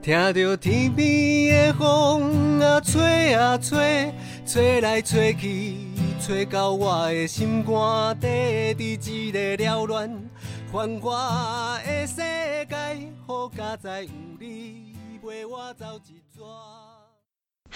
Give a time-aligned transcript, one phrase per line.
[0.00, 4.12] 听着天边的风啊吹啊吹，
[4.46, 5.76] 吹来吹去，
[6.20, 10.10] 吹到我的心肝底，伫一个缭乱
[10.72, 12.76] 繁华的世界，
[13.26, 16.97] 好佳哉有你陪我走一转。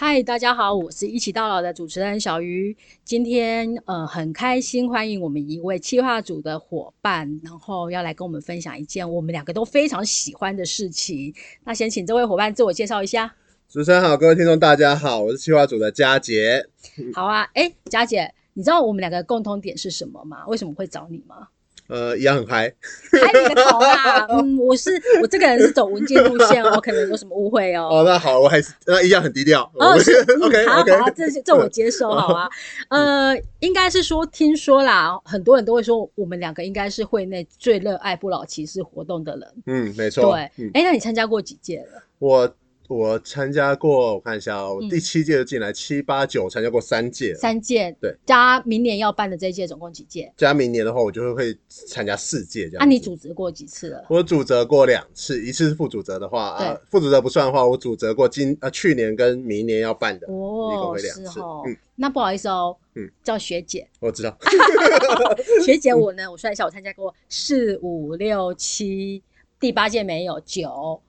[0.05, 2.77] 嗨，大家好，我是一起到老的主持人小鱼。
[3.05, 11.33] 今天呃很开心，欢迎我们一位企划组的伙伴，然后要来跟我们分享一件我们两个都非常喜欢的事情。
[11.62, 13.33] 那先请这位伙伴自我介绍一下。
[13.69, 16.66] 主持人好，各位听众大家好，我是企划组的佳杰。
[17.15, 20.45] 好啊，哎，佳姐，你知道我们两个共同点是什么吗？
[20.48, 21.46] 为什么会找你吗？
[21.92, 22.73] 呃，一样很嗨，
[23.10, 24.27] 嗨你个头啦！
[24.32, 27.87] 嗯，我是我这个人是走文件路线哦，可能有什么误会哦。
[27.92, 29.70] 哦，那好，我还是那一样很低调。
[29.74, 30.10] 哦， 是
[30.41, 32.48] OK 好好，这这我接受，好啊。
[32.88, 39.48] 呃，应该是说，听说啦，很多人都会说，我们两个应该是会内最热爱不老骑士活动的人。
[39.66, 40.32] 嗯，没错。
[40.32, 42.02] 对，哎，那你参加过几届了？
[42.18, 42.51] 我
[42.92, 47.96] 我参加过，我看一下哦，我第七届就进来，七八九参加过三届，三届。
[48.01, 50.32] 对，加明年要办的这一届总共几届？
[50.37, 52.80] 加明年的话，我就会会参加四届这样。
[52.80, 54.04] 那你主责过几次了？
[54.09, 61.40] 我主责过两次，一次是副主责的话，啊，副主责不算的话，我主责过今呃去年跟明年要办的，一共会两次。
[61.66, 64.37] 嗯，那不好意思哦，嗯，叫学姐，我知道。
[65.65, 69.22] 学姐，我呢，我算一下，我参加过四五六七，
[69.59, 71.00] 第八届没有九。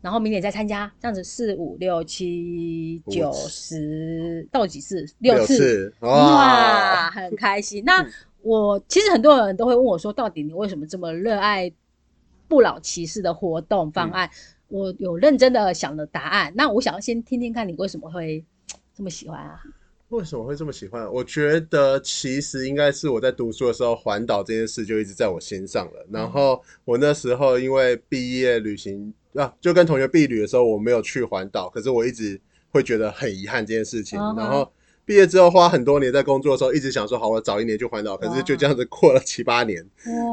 [0.00, 5.04] 然后明年再参加，这样子四五六七九十到几次？
[5.18, 7.84] 六次哇，很开心。
[7.84, 8.06] 那
[8.42, 11.72] 我其实很多人都会问我说，到底你为什么这么热爱
[12.46, 14.30] 不老骑士的活动方案？
[14.68, 16.52] 我有认真的想了答案。
[16.54, 18.44] 那我想要先听听看你为什么会
[18.94, 19.60] 这么喜欢啊？
[20.10, 21.06] 为什么会这么喜欢？
[21.12, 26.06] 我觉得其实应该是我在读书的时候，环岛这件事就一直在我心上了。
[26.10, 34.18] 然后我那时候因为毕业旅行啊，就跟同学毕旅的时候，我没有去环岛，可是我一直会觉得很遗憾这件事情。
[34.34, 34.72] 然后
[35.04, 39.86] 毕业之后花很多年在工作的时候，一直想说好，我早一年去环岛，可是就这样子过了七八年。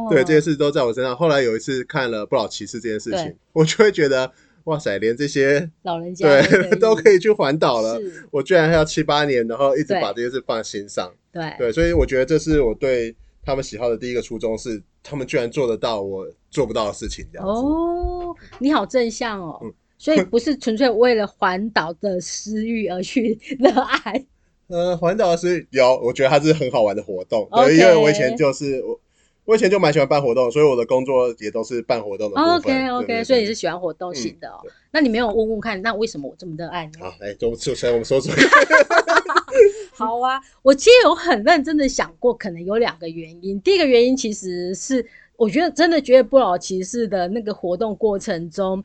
[0.09, 1.13] 对，这些事都在我身上。
[1.13, 4.31] 后来有一次看了《不老骑士》这件事情，我就会觉得。
[4.65, 7.99] 哇塞，连这些老人家对都可以去环岛了，
[8.31, 11.11] 我居然还要七八年，然后一直把这些事放在心上。
[11.31, 17.25] 对对，所以我觉得这是我对他们喜好的第一个初衷，是他们居然做得到我做不到的事情。
[17.31, 19.61] 这样哦，你好正向哦，
[19.97, 24.25] 所以不是纯粹为了环岛的私欲而去 热爱。
[24.67, 28.99] 呃，环岛是有，我觉得它是很好玩的活动，对，因为我以前就是我。
[29.45, 32.41] 我以前就蛮喜欢办活动，所以我的工作也都是办活动的。
[32.41, 34.59] OK OK，所以你是喜欢活动型的哦。
[34.91, 36.93] 那你没有问问看，那为什么我这么热爱呢？
[36.99, 38.33] 好，来，就首先我们说说。
[39.93, 43.61] 好啊，我其实有很认真的想过，可能有两个原因。
[43.61, 45.05] 第一个原因其实是，
[45.37, 48.83] 我觉得真的觉得不老骑士的那个活动过程中，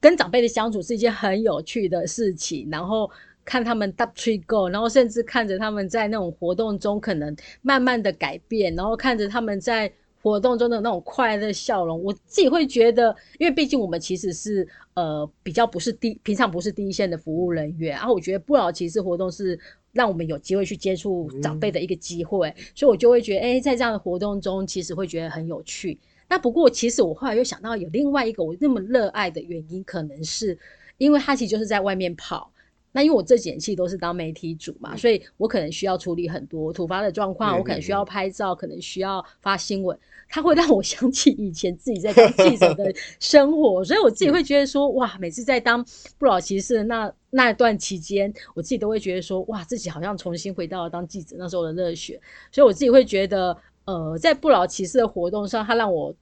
[0.00, 3.10] 跟长辈的相处是一件很有趣的事情，然后。
[3.48, 9.90] 看他们 double tree go，然后甚至看着他们在那种活动中可能慢慢的改变，然后看着他们在
[10.22, 19.58] 活动中的那种快乐笑容，我自己会觉得，因为毕竟我们其实是呃比较不是第平常不是第一线的服务人员，然后我觉得不老骑士活动是
[19.92, 25.98] 让我们有机会去接触长辈的一个机会，所以我就会觉得，哎，在这样的活动中，其实会觉得很有趣。
[26.28, 30.58] 那不过其实我后来又想到有另外一个我那么热爱的原因，可能是
[30.98, 32.52] 因为他其实就是在外面跑。
[32.92, 39.96] 那因为我这几年其实都是当媒体主嘛，所以我可能需要处理很多突发的状况，我可能需要拍照，可能需要发新闻，
[40.28, 45.84] 它会让我 想起以前自己在当记者的生活，所以我自己会觉得说，哇，每次在当
[46.18, 56.14] 不老骑士那那段期间，我自己都会觉得说，哇，自己好像重新回到了当记者那时候的热血，所以我自己会觉得，呃，在不老骑士的活动上，它让我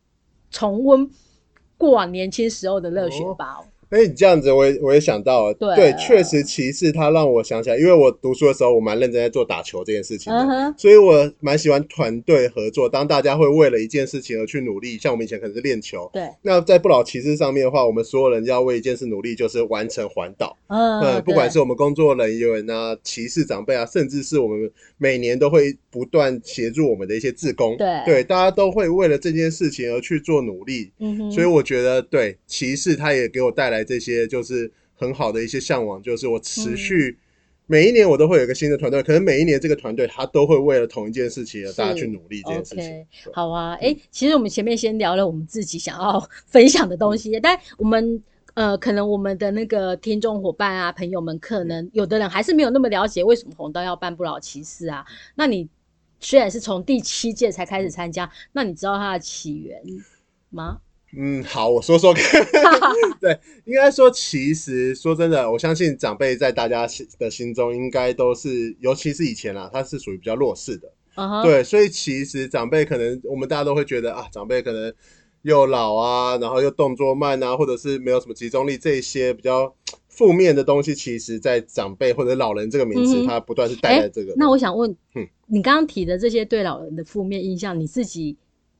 [0.51, 1.09] 重温
[1.79, 3.61] 过往年轻时候的热血吧。
[3.91, 12.89] 哎，你这样子，我也我也想到了，对，确实骑士他让我想起来，因为我读书的时候，我蛮认真在做打球这件事情的，所以我蛮喜欢团队合作。
[12.89, 16.29] 当大家会为了一件事情而去努力，像我们以前可能是练球，对。
[16.43, 20.59] 那在不老骑士上面的话，我们所有人要为一件事努力，就是完成环岛。
[20.67, 24.69] 嗯，不管是我们工作人员啊、骑士长辈啊，甚至是我们
[24.99, 30.91] 每年都会不断协助我们的一些志工，对，对，大家都会为了这件事情而去做努力。
[30.99, 33.76] 嗯哼，所以我觉得，对骑士他也给我带来。
[33.85, 37.19] 这些就是很好的一些向往，就是我持续
[37.67, 43.07] 每一年我都会有一个新的团队，可能每一年这个团队他都会为了同一件事情而大家去努力这件事情。
[43.33, 48.23] 好啊，哎，其实我们前面先聊了我们自己想要 分享的东西，但我们
[48.55, 55.05] 呃，可能我们的那个听众伙伴啊、朋友们，可能有的人还是没有那么了解为什么红道要办不老骑士啊。
[55.35, 55.69] 那你
[56.21, 59.83] 虽然是从第七届才开始参加，那你知道它的起源
[60.49, 60.79] 吗？
[61.17, 62.47] 嗯，好，我说说看。
[63.21, 70.93] 对，应该说，其实说真的，我相信长辈在大家心的心中，应该都是，尤其是以前啦，他是属于比较弱势的。
[71.15, 74.93] 嗯哼，对，所以其实长辈可能我们大家都会觉得啊，长辈可能
[75.43, 79.75] 又老啊，然后又动作慢啊，或者是没有什么集中力，这一些比较
[80.09, 84.35] 负面的东西，其实，在长辈或者老人这个名词，嗯它不断是带在这个。
[84.37, 88.37] 那我想问，嗯你刚刚提的这些对老人的负面印象，你自己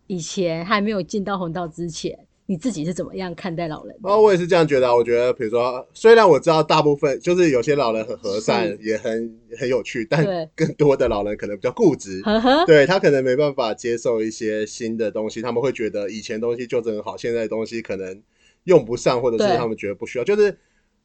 [0.07, 4.01] 以前还没有进到红道之前，你自己是怎么样看待老人的？
[4.05, 12.23] 然后我也是这样觉得啊，我觉得，比如说，虽然我知道大部分就是有些老人很和善，也很很有趣，但更多的老人可能比较固执，
[12.67, 18.23] 对他可能没办法接受一些新的东西，他们会觉得以前东西就很好，现在的东西可能
[18.65, 20.25] 用不上，或者是他们觉得不需要。
[20.25, 20.57] 就是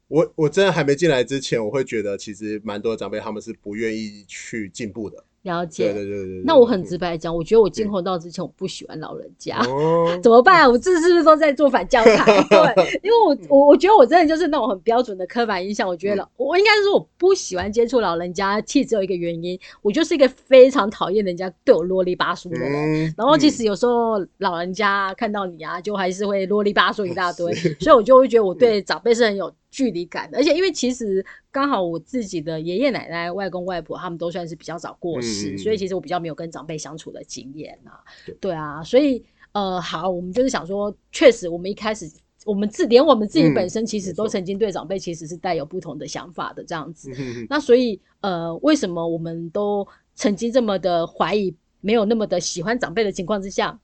[0.07, 5.23] 我我真的还没进来之前，我会觉得其实蛮多长辈他们是不愿意去进步的。
[5.43, 5.91] 了解。
[5.93, 6.43] 对对对。
[6.45, 9.57] 那我很嗯直白讲，我觉得我进红道之前，我不喜欢老人家。
[9.65, 10.69] 哦， 怎么办啊？
[10.69, 12.25] 我这是不是都在做反教材？
[12.49, 15.87] 对，因为我我我觉得我真的就是那种很标准的刻板印象。
[15.87, 22.71] 我觉得老，我应该是说我不喜欢接触老人家，其实只有一个原因，我就是一个非常讨厌人家对我啰里吧嗦的人。
[22.71, 30.29] 嗯然后其实有时候老人家看到你啊，就还是会啰里吧嗦一大堆， 所以我就会觉得我对长辈是很有距离感。
[30.33, 38.35] 而且因为其实刚好我自己的爷爷奶奶、外公外婆他们都算是比较早过世，嗯所以其实我比较没有跟长辈相处的经验啊对。
[38.39, 39.23] 对啊，所以
[39.53, 42.11] 呃，好，我们就是想说，确实我们一开始。
[42.43, 47.11] 我们自连我们自己嗯本身其实都曾经对长辈其实是带有不同的想法的这样子，
[47.47, 53.79] 那所以呃，为什么我们都曾经这么的怀疑，没有那么的喜欢长辈的情况之下，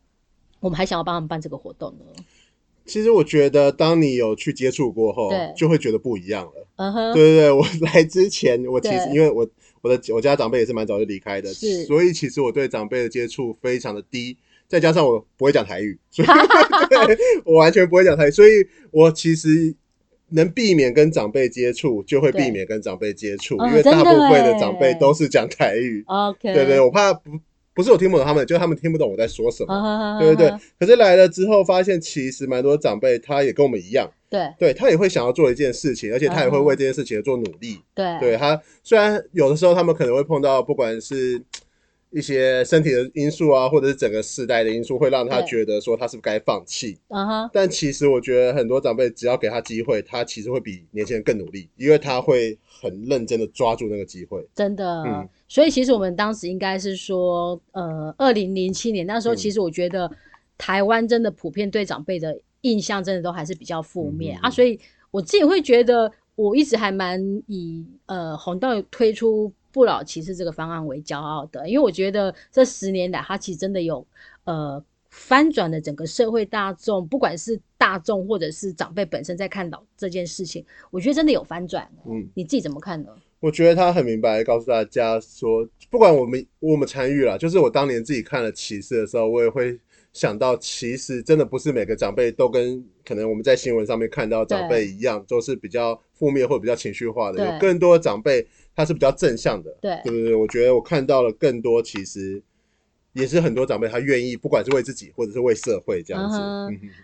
[0.59, 2.05] 我们还想要帮他们办这个活动呢？
[2.87, 6.67] 其实我觉得，当你有去接触过后，就会觉得不一样了。
[6.77, 9.47] 嗯哼，对对对，我 来之前，我其实因为我
[9.81, 11.53] 我的我家长辈也是蛮早就离开的，
[11.85, 14.37] 所以其实我对长辈的接触非常的低，
[14.67, 16.27] 再加上我不会讲台语，所以
[16.89, 18.51] 对我完全不会讲台语，所以
[18.91, 19.75] 我其实
[20.29, 24.59] 能避免跟长辈接触，就会避免跟长辈接触，哦因为大部分的耶。
[24.59, 26.03] 长辈都是讲台语。
[26.07, 27.31] OK，对对，我怕不
[27.77, 29.73] 不是我听不懂他们，就是他们听不懂我在说什么。
[29.73, 34.51] 啊对对对，可是来了之后，发现其实蛮多长辈他也跟我们一样，对。
[34.57, 37.79] 对他也会想要做一件事情，而且他也会嗯为这件事情而做努力。
[37.93, 38.19] 对。
[38.19, 41.39] 对他，虽然有的时候他们可能会碰到不管是
[42.11, 46.97] 一些身体的因素啊，或者是整个世代的因素，会让他觉得说他是不是该放弃。
[47.09, 54.47] 嗯哼，但其实我觉得很多长辈只要给他机会，他其实会比年轻人更努力，因为他会很认真的抓住那个机会。
[54.55, 55.03] 真的。
[55.03, 60.11] 嗯所以其实我们当时应该是说，呃，二零零七年那时候，嗯其实我觉得
[60.57, 64.77] 台湾真的普遍对长辈的印象真的都还是比较负面、啊，所以
[65.09, 74.05] 我自己会觉得，我一直还蛮以呃红道推出不老骑士这个方案为骄傲的，因为我觉得这十年来，它其实真的有
[74.45, 81.89] 呃翻转了整个社会大众，不管是大众或者是长辈本身在看到这件事情，我觉得真的有翻转。
[82.05, 83.09] 嗯，你自己怎么看呢？
[83.39, 89.79] 我觉得他很明白告诉大家说，不管我们我们参与了，就是我当年自己看了骑士的时候，我也会
[90.17, 99.69] 想到，其实真的不是每个长辈都跟可能我们在新闻上面看到长辈一样，都是比较负面或比较情绪化的，有更多的长辈他是比较正向的。
[99.79, 102.41] 对对对对，我觉得我看到了更多，其实
[103.17, 106.37] 也是很多长辈他愿意，不管是为自己或者是为社会这样子。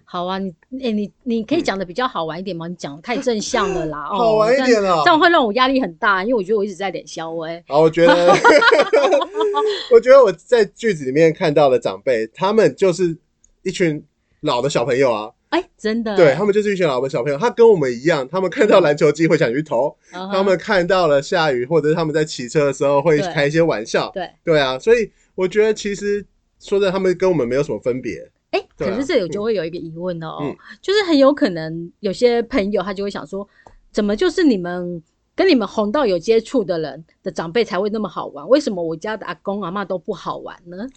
[0.06, 2.68] 好啊，你哎、你你可以讲的比较好玩一点吗？
[2.68, 7.63] 你讲得太正向了啦，哦， 好玩一点这样哦这样会让我压力很大，因为我觉得我一直在脸消微。
[7.67, 8.13] 好，我觉得，
[9.91, 13.17] 我觉得我在句子里面看到的长辈，他们就是
[13.63, 14.03] 一群
[14.41, 23.34] 老的小朋友啊，哎、真的，对他们就是一群老的小朋友，他跟我们一样，他们看到篮球机会想去投，他们看到了下雨或者是他们在骑车的时候会对。
[23.34, 26.25] 开一些玩笑，对，对啊，所以我觉得其实
[26.59, 33.47] 说真的，他们跟我们没有什么分别，哎、可是这里就会有一个疑问哦，嗯就是很有可能有些朋友他就会想说，
[33.91, 35.01] 怎么就是你们
[35.35, 38.47] 跟你们红到有接触的人的长辈才会那么好玩？
[38.47, 40.87] 为什么我家的阿公阿妈都不好玩呢？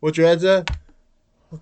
[0.00, 0.64] 我觉得这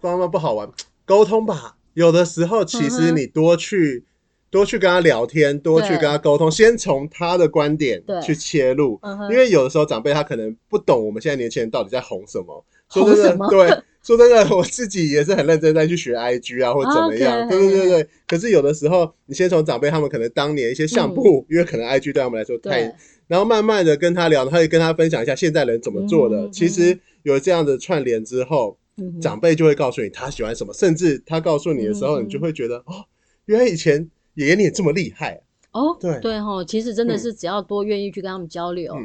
[0.00, 0.70] 光妈不好玩，
[1.04, 1.76] 沟通吧。
[1.94, 4.04] 有的时候，其实你多去、
[4.50, 9.00] 多去跟他聊天，多去跟他沟通，先从他的观点对去切入。
[9.30, 12.64] 因为有的时候长辈他可能不懂我们现在年轻人到底在红什么。
[12.90, 17.48] 说真的，对，说真的，我自己也是很认真在去学 IG 啊，或者怎么样。
[17.48, 18.08] 对对对对。
[18.26, 22.92] 可是有的时候，你先从长辈他们可能当年一些相簿，因为可能 IG 对他们来说太，
[23.28, 26.36] 然后慢慢的跟他聊，他会跟他分享一下现在人怎么做的。
[26.46, 28.76] 嗯其实有这样的串联之后，
[29.22, 33.04] 长辈就会告诉你他喜欢什么，甚至他告诉你的时候，嗯你就会觉得哦，
[33.44, 35.40] 原来以前爷爷你也这么厉害。
[35.72, 38.96] 哦，对对吼，其实真的是只要多愿意去跟他们交流，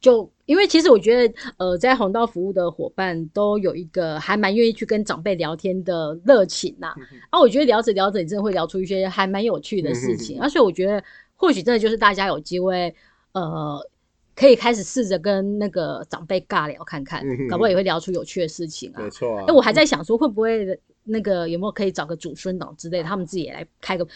[0.00, 6.94] 就因为其实我觉得，呃，在红道服务的伙伴都有一个还蛮愿意去跟长辈聊天的热情呐、
[7.30, 7.40] 啊。
[7.40, 10.40] 我觉得聊着聊着，你真的会聊出一些还蛮有趣的事情。
[10.40, 11.02] 而且我觉得，
[11.36, 12.94] 或许真的就是大家有机会，
[13.32, 13.78] 呃，
[14.34, 19.10] 可以开始试着跟那个长辈尬聊看看，搞不好也会聊出有趣的事情啊没。
[19.10, 19.52] 错啊哎、。
[19.54, 24.06] 我还在想说，会不会那个有没有可以找个祖孙党之类，他们自己也来开个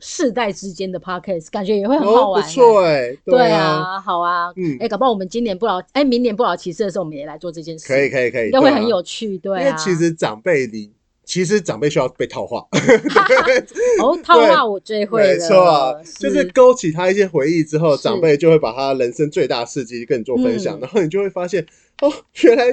[0.00, 4.76] 世代之间的 podcast，感觉也会很好哦，玩、不错哎，对啊，啊，好啊，嗯。
[4.80, 9.62] 哎、搞不好我们今年不老，哎、明年不老骑士的时候，我们也来做这件事，可以可以可以，应该会很有趣，对啊。
[9.62, 10.92] 因为其实长辈你。
[11.22, 12.66] 其实长辈需要被套话，
[14.02, 18.02] 哦，套话我最会没了，错啊，就是勾起他一些回忆之后，是。
[18.02, 20.80] 长辈就会把他人生最大的事迹跟你做分享，嗯。
[20.80, 21.64] 然后你就会发现，
[22.02, 22.64] 哦，原来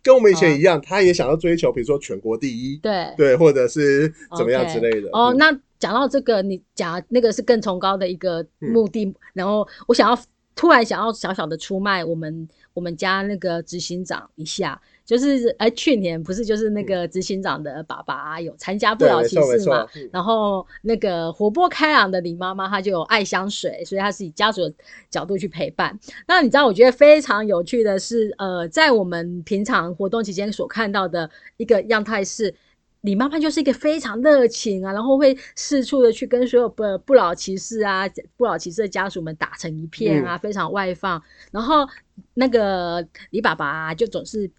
[0.00, 3.12] 跟我们以前一样，他也想要追求，比如说全国第一，对。
[3.16, 5.08] 对，或者是怎么样之类的。
[5.12, 5.36] 哦，嗯。
[5.36, 10.18] 那讲到这个，你讲那个是更崇高的一个目的，然后我想要
[10.56, 24.72] 突然想要小小的出卖我们我们家那个执行长一下，就是哎去年不是就是那个执行长的爸爸有参加不对，老骑士嘛，，嗯然后那个活泼开朗的李妈妈，她就有爱香水，所以她是以家属的
[25.10, 25.98] 角度去陪伴。
[26.26, 32.54] 那你知道，我觉得非常有趣的是，呃，在我们平常活动期间所看到的一个样态是。
[33.04, 41.22] 李妈妈就是一个非常热情啊，然后会四处的去跟所有不不老骑士啊、不老骑士的家属们打成一片啊，非常外放。
[41.50, 41.86] 然后
[42.32, 44.50] 那个李爸爸、啊、就总是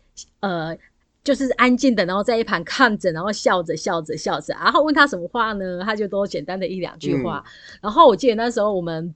[0.42, 0.78] 呃
[1.24, 5.82] 就是安静的，然后在一旁看着，然后笑着笑着笑着，然后问他什么话呢？
[5.84, 7.44] 他就都简单的一两句话。
[7.82, 9.12] 然后我记得那时候我们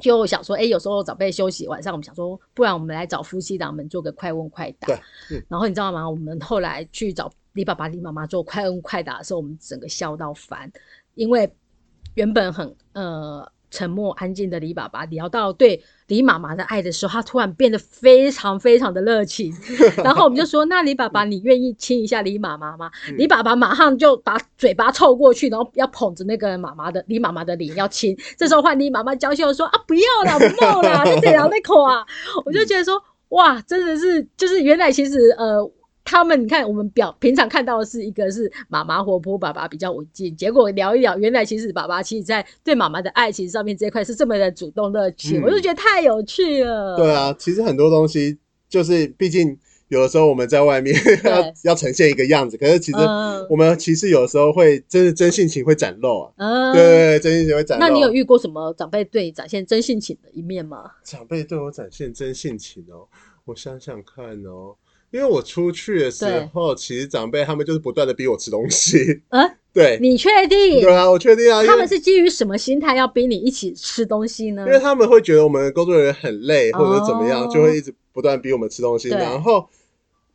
[0.00, 4.88] 就想说，哎，有时候长辈休息晚上，我们想说，不然我们来找夫妻档们做个快问快答。
[4.88, 4.96] 对
[5.30, 6.10] 嗯然后你知道吗？
[6.10, 10.70] 我们后来去找李爸爸、李妈妈做快问快答的时候，我们整个笑到翻，
[11.14, 11.50] 因为
[12.14, 19.52] 原本很呃沉默安静的李爸爸聊到对李妈妈的爱的时候，他突然变得非常非常的热情。
[20.04, 28.16] 然后我们就说：“那李爸爸，你愿意亲一下李妈妈吗？”嗯李爸爸马上就把嘴巴凑过去，然后要捧着那个妈妈的李妈妈的脸要亲。
[28.38, 32.06] 这时候换李妈妈娇羞地说：“啊，不要啦，不要啦，在这里那口啊！”
[32.46, 35.70] 我就觉得说，哇，真的是，就是原来其实呃。
[36.06, 40.34] 他们你看，我们表平常看到的是一个是妈妈活泼，爸爸比较文静。
[40.36, 46.96] 结果聊一聊，原来其实爸爸其实在对妈妈的爱情上面这一块是这么的主动热情，嗯我就觉得太有趣了。
[46.96, 49.58] 对啊，其实很多东西就是，毕竟
[49.88, 50.94] 有的时候我们在外面
[51.24, 57.84] 要要呈现一个样子，可是其实嗯我们其实有的时候会真的真性情会展露啊，嗯，对对对，真性情会展露。
[57.84, 60.92] 那你有遇过什么长辈对你展现真性情的一面吗？
[61.02, 63.08] 长辈对我展现真性情哦？
[63.44, 64.74] 我想想看哦，
[65.10, 69.22] 因为我出去的时候，其实长辈他们就是不断的逼我吃东西。
[69.30, 70.80] 嗯 对，你确定？
[70.80, 74.72] 对啊，我确定啊，他们是基于什么心态要逼你一起吃东西呢因？
[74.72, 79.10] 为他们会觉得我们工作人员很累，或者怎么样，哦就会一直不断逼我们吃东西。
[79.10, 79.68] 然后，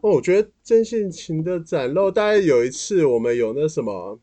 [0.01, 4.19] 哦，我觉得真性情的展露，大概有一次我们有那什么。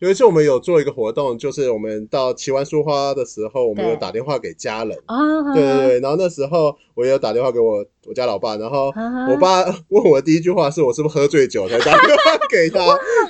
[0.00, 12.78] 有一次我们有做一个活动，就是我们到奇湾书花的时候，我们有打电话给家人，啊，对对对，然后那时候我也有打电话给我我家老爸，然后啊我爸问我第一句话是我是不是喝醉酒才打电话给他，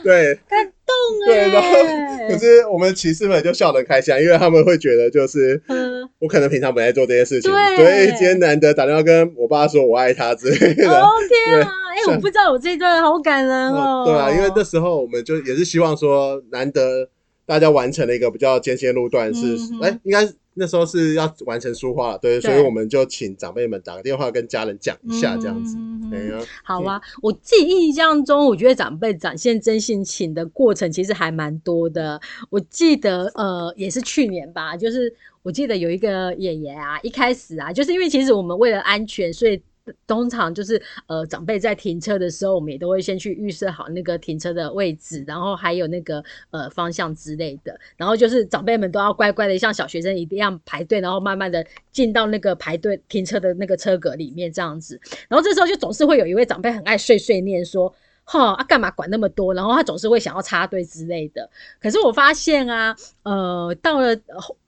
[0.05, 0.39] 对。
[0.49, 0.95] 感动
[1.27, 5.99] 对，然后哎， 可是我们骑士们就笑得很开心啊，因为他们会觉得就是嗯。
[6.21, 10.91] 我可能平常没在做这些事情，所以今天难得打电话跟我爸说我爱他之类的。
[10.91, 11.71] 哦天啊！
[11.99, 14.05] 哎，对我不知道我这一段好感人 哦。
[14.07, 17.09] 对啊，因为那时候我们就也是希望说，难得
[17.45, 25.77] 大家完成了一个比较艰辛的路段，是哎、应该那时候是要完成书画了，对，所以我们就请长辈们打个电话跟家人讲一下，这样子。
[25.77, 32.19] 嗯哎呀，好啊，我自己印象中，我觉得长辈展现真性情的过程其实还蛮多的。
[32.49, 35.13] 我记得，呃，也是去年吧，就是
[35.43, 39.61] 我记得有一个爷爷啊，一开始啊，就是因为其实我们为了安全，所以。
[40.07, 47.79] 通常就是呃，长辈在停车的时候，我们也都会先去预设好那个停车的位置，然后还有那个呃方向之类的。
[47.97, 55.01] 然后就是长辈们都要乖乖的像小学生一样排队，然后慢慢的进到那个排队停车的那个车格里面这样子。
[55.29, 57.95] 然后这时候就总是会有一位长辈很爱碎碎念说。
[58.31, 59.55] 哈啊，干嘛管那么多？
[59.55, 61.49] 然后他总是会想要插队之类的。
[61.81, 64.15] 可是我发现啊，呃，到了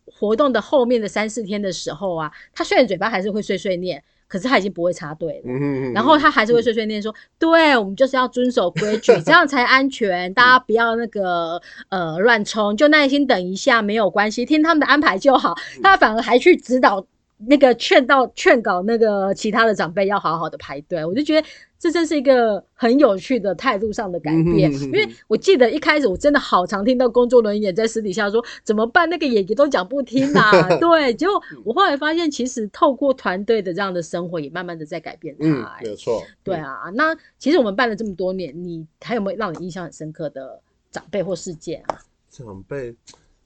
[0.07, 5.53] 活动的后面的三四天的时候啊，他虽然嘴巴还是会碎碎念，可是他已经不会插队了。
[5.93, 10.33] 然后他还是会碎碎念说：“对我们就是要遵守规矩， 这样才安全。
[10.33, 17.05] 大家不要那个呃乱冲，就耐心等一下，没有关系，听他们的安排就好。”他反而还去指导
[17.47, 21.47] 那个劝到劝告那个其他的长辈要好好的排队，我就觉得
[21.79, 24.71] 这真是一个很有趣的态度上的改变。
[24.71, 30.51] 嗯哼哼哼因为我记得一开始我真的好常听到工作人员在私底下说怎么办，那个爷爷都讲不听啊。
[30.79, 36.23] 对，结果我后来发现，其实透过团队的这样的生活，也慢慢的在改变他、嗯，哎没有错。
[36.45, 41.99] 对啊，那其实我们办了这么多年，你还有没有让你印象很深刻的长辈或事件啊？
[42.29, 42.95] 长辈，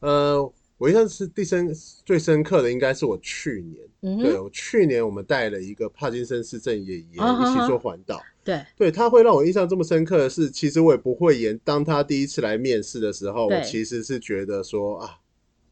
[0.01, 1.73] 呃，我印象是第深
[2.05, 8.21] 最深刻的应该是我去年，嗯哼，对我去年我们带了一个帕金森氏症爷爷啊哈哈一起做环岛。
[8.43, 11.59] 对对他会让我印象这么深刻的是，其实我也不会演。
[11.65, 15.19] 当他第一次来面试的时候，我其实是觉得说啊，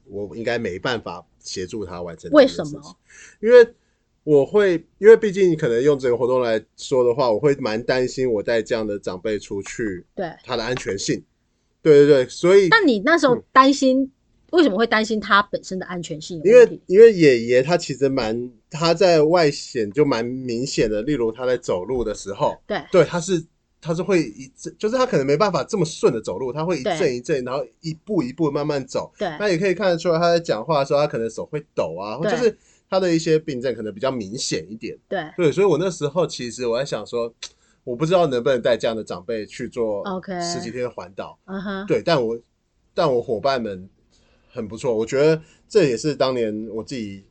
[0.06, 2.97] 我应该没办法协助他完成为什么？
[3.40, 3.75] 因为
[4.25, 10.32] 我会，因为毕竟可能用这个活动来说的话，我会蛮担心我带这样的长辈出去，对。
[10.44, 11.23] 他的安全性。
[11.82, 14.11] 对对对，所以那你那时候嗯担心，
[14.52, 16.52] 为什么会担心他本身的安全性因？
[16.52, 23.44] 为因为爷爷他其实蛮他在外显就蛮明显的，例如他在走路的时候，对对，他是
[23.80, 29.12] 他是会一阵，就是他可能没办法这么顺的走路，他会一阵一阵，然后一步一步慢慢走。
[29.18, 32.56] 对那也可以看得出来，他在讲话的时候，他可能手会抖啊，或对就是
[32.88, 34.97] 他的一些病症可能比较明显一点。
[35.09, 37.32] 对对，所以我那时候其实我在想说，
[37.85, 41.38] 我不知道能不能带这样的长辈去做 OK 十几天的环岛。
[41.47, 42.38] 嗯哼，对，但我
[42.92, 43.88] 但我伙伴们
[44.52, 47.25] 很不错，我觉得这也是当年我自己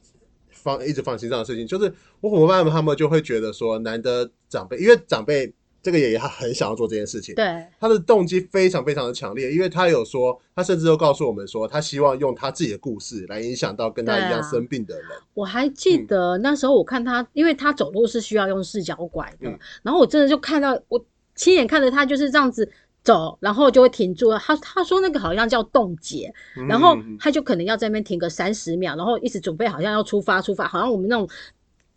[0.49, 15.05] 放一直放心上的事情，就是我伙伴们他们就会觉得说，难得长辈，因为长辈这个爷爷他很想要做这件事情，对他的动机非常非常的强烈，因为他有说，他甚至都告诉我们说，他希望用他自己的故事来影响到跟他一样生病的人。
[15.33, 22.69] 我还记嗯得那时候我看他，因为他走路是需要用四脚拐的，嗯然后我真的就看到我亲眼看着他就是这样子
[23.03, 24.37] 走，然后就会停住了。
[24.39, 26.31] 他他说那个好像叫冻结，
[26.67, 31.27] 然后嗯他就可能要在那边停个三十秒，然后一直准备好像要出发出发，好像我们那种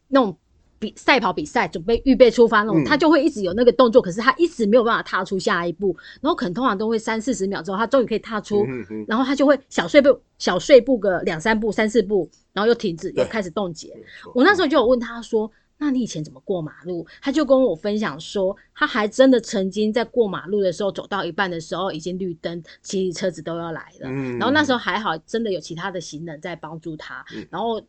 [0.09, 0.37] 那种
[0.79, 2.85] 比赛跑比赛准备预备出发那种，嗯。
[2.85, 8.65] 他就会一直有那个动作，可是他一直没有办法踏出下一步，然后可能通常都会三四十秒之后，他终于可以踏出，
[9.07, 13.95] 然后他就会小碎步小碎步个两三步三四步，然后又停止，又开始冻结。
[14.35, 24.09] 我那时候就有问他说：“那你以前怎么过马路？”他就跟我分享说，他还真的曾经在过马路的时候，走到一半的时候已经绿灯，其实车子都要来了。
[24.09, 27.25] 嗯然后那时候还好，真的有其他的行人在帮助他。
[27.35, 27.81] 嗯然后，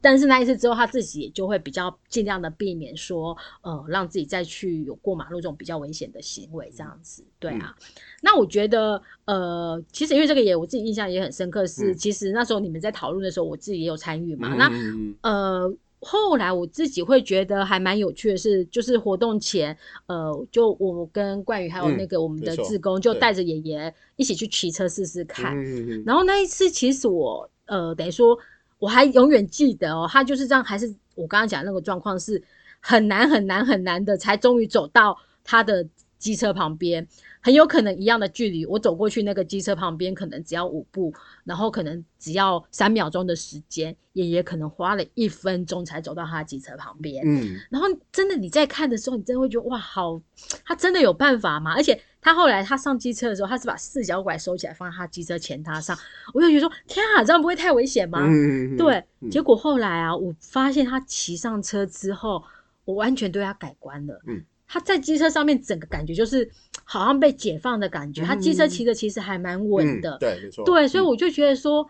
[0.00, 7.24] 但是那一次之后，他自己也就会比较尽量的避免说，呃，让自己再去有过马路这种比较危险的行为，这样子。
[7.38, 7.84] 对啊，嗯
[8.20, 14.54] 那我觉得，呃，其实因为这个也我自己印象也很深刻是，嗯其实那时候你们在讨论的时候，我自己也有参与嘛。
[14.70, 25.56] 嗯那呃，后来我自己会觉得还蛮有趣的是，就是活动前，呃，就我跟冠宇还有嗯那个我们的志工，就对带着爷爷一起去骑车试试看。
[26.04, 28.38] 然后那一次，其实我呃，等于说
[28.78, 32.40] 我还永远记得哦，他就是这样，还是我刚刚讲那个状况是
[32.80, 35.86] 很难很难很难的，才终于走到他的
[36.18, 37.06] 机车旁边。
[37.44, 41.12] 很有可能一样的距离，我走过去那个机车旁边，可能只要五步，
[41.44, 47.22] 然后可能只要三秒钟的时间，爷爷可能花了一分钟才走到他的机车旁边。
[47.26, 50.18] 嗯然后真的你在看的时候，你真的会觉得哇，好，
[50.64, 51.74] 他真的有办法吗？
[51.74, 55.94] 而且他后来他上机车的时候，他是把四脚拐收起来放在他机车前踏上，
[56.32, 58.20] 我就觉得说天啊，这样不会太危险吗？
[58.26, 62.42] 嗯，对，嗯结果后来啊，我发现他骑上车之后，
[62.86, 64.18] 我完全对他改观了。
[64.26, 66.50] 嗯，他在机车上面整个感觉就是
[66.84, 70.16] 好像被解放的感觉，他机车骑的其实还蛮稳的。
[70.16, 71.86] 嗯对，没错，对，所以嗯我就觉得说，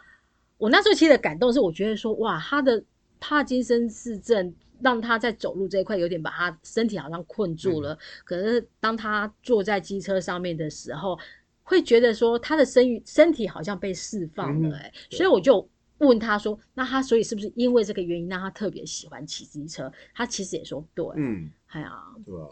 [0.58, 2.82] 我那时候其实的感动是，我觉得说，哇，他的
[3.20, 7.98] 帕金森氏症让他在走路这一块有点把他身体好像困住嗯了。
[8.24, 11.18] 可是当他坐在机车上面的时候，
[11.62, 15.68] 会觉得说他的身身体好像被释放了、嗯欸，对所以我就。
[15.98, 21.92] 问他说：“那他所以是不是因为这个原因让他特别喜欢骑机车？”他其实也说：“对，嗯，哎呀，
[22.26, 22.48] 对吧？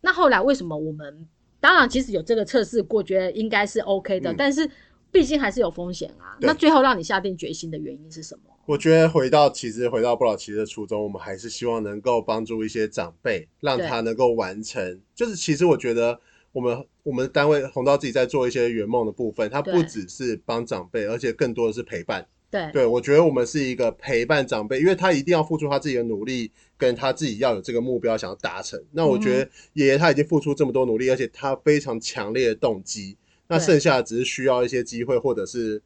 [0.00, 1.26] 那后来为什么我们
[1.60, 4.68] 当然其实有这个测试过，觉得应该是 OK 的，嗯但是
[5.10, 6.36] 毕竟还是有风险啊。
[6.40, 8.42] 那最后让你下定决心的原因是什么？
[8.66, 15.00] 我觉得回到其实回到布老奇的初衷，我们还是希望能够帮助一些长辈，让他能够完成。
[15.14, 16.20] 就是其实我觉得
[16.52, 22.26] 我们我们单位红道自己在做一些圆梦的部分，它不只是帮长辈，而且更多的是陪伴。
[22.50, 28.82] 对对我觉得我们是一个陪伴长辈，因为他一定要付出他自己的努力，跟他自己要有这个目标想要达成。
[28.92, 33.16] 那我觉得爷爷他已经付出这么多努力，而且他非常强烈的动机，
[33.48, 35.82] 那剩下的只是需要一些机会或者是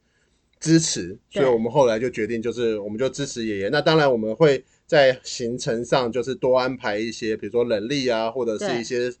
[0.59, 3.69] 支持，所以我们后来就决定，就是我们就支持爷爷。
[3.69, 9.11] 那当然我们会在行程上就是多安排一些，比如说人力啊，或者是一些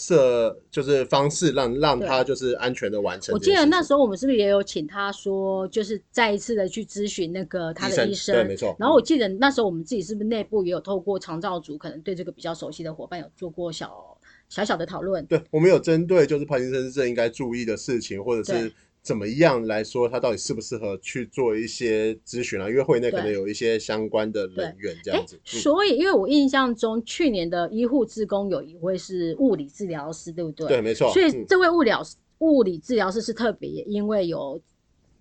[0.00, 3.38] 设就是方式让让他就是安全的完成我。
[3.38, 15.24] 记得那时候我们是不是也有请他说，就是再一次的去咨询那个他的医医生对没错然后我记得那时候我们自己是不是内部也有透过长照组，可能对这个比较熟悉的伙伴有做过小小小的讨论。
[15.26, 22.68] 对，我们有针对就是帕金森症应该注意的事情，或者是对怎么样来说，他到底适不适合去做一些咨询啊？
[22.68, 25.36] 因为会内可能有一些相关的人员这样子。
[25.36, 30.68] 嗯所以因为我印象中去年的医护志工有一位是物理治疗师，对不对？
[30.68, 31.10] 对，没错。
[31.12, 32.02] 所以嗯这位物疗
[32.38, 34.60] 物理治疗师是特别因为有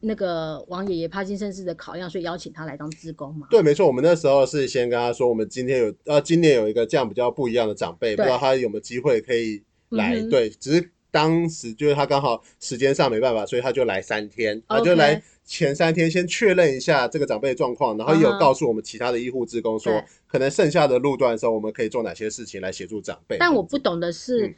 [0.02, 3.48] 那个王爷爷帕金森氏的考量，所以邀请他来当志工嘛。
[3.50, 3.88] 对，没错。
[3.88, 10.16] 我们那时候是先跟他说，我们今天有呃，今年有一个这样比较不一样的长辈，不知道他有没有机会可以来。
[10.16, 23.38] 嗯对，只是当时就是他刚好时间上没办法，所以他就来三天，他就来前三天先确认一下这个长辈的状况，然后也有告诉我们其他的医护职工说对，可能剩下的路段的时候，我们可以做哪些事情来协助长辈。
[23.40, 24.56] 但我不懂的是，嗯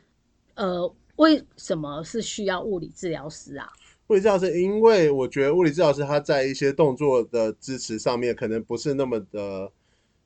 [0.55, 3.69] 呃，为什么是需要物理治疗师啊？
[4.07, 9.71] 物理治疗师，因为我觉得物理治疗师他在一些动作的支持上面可能不是那么的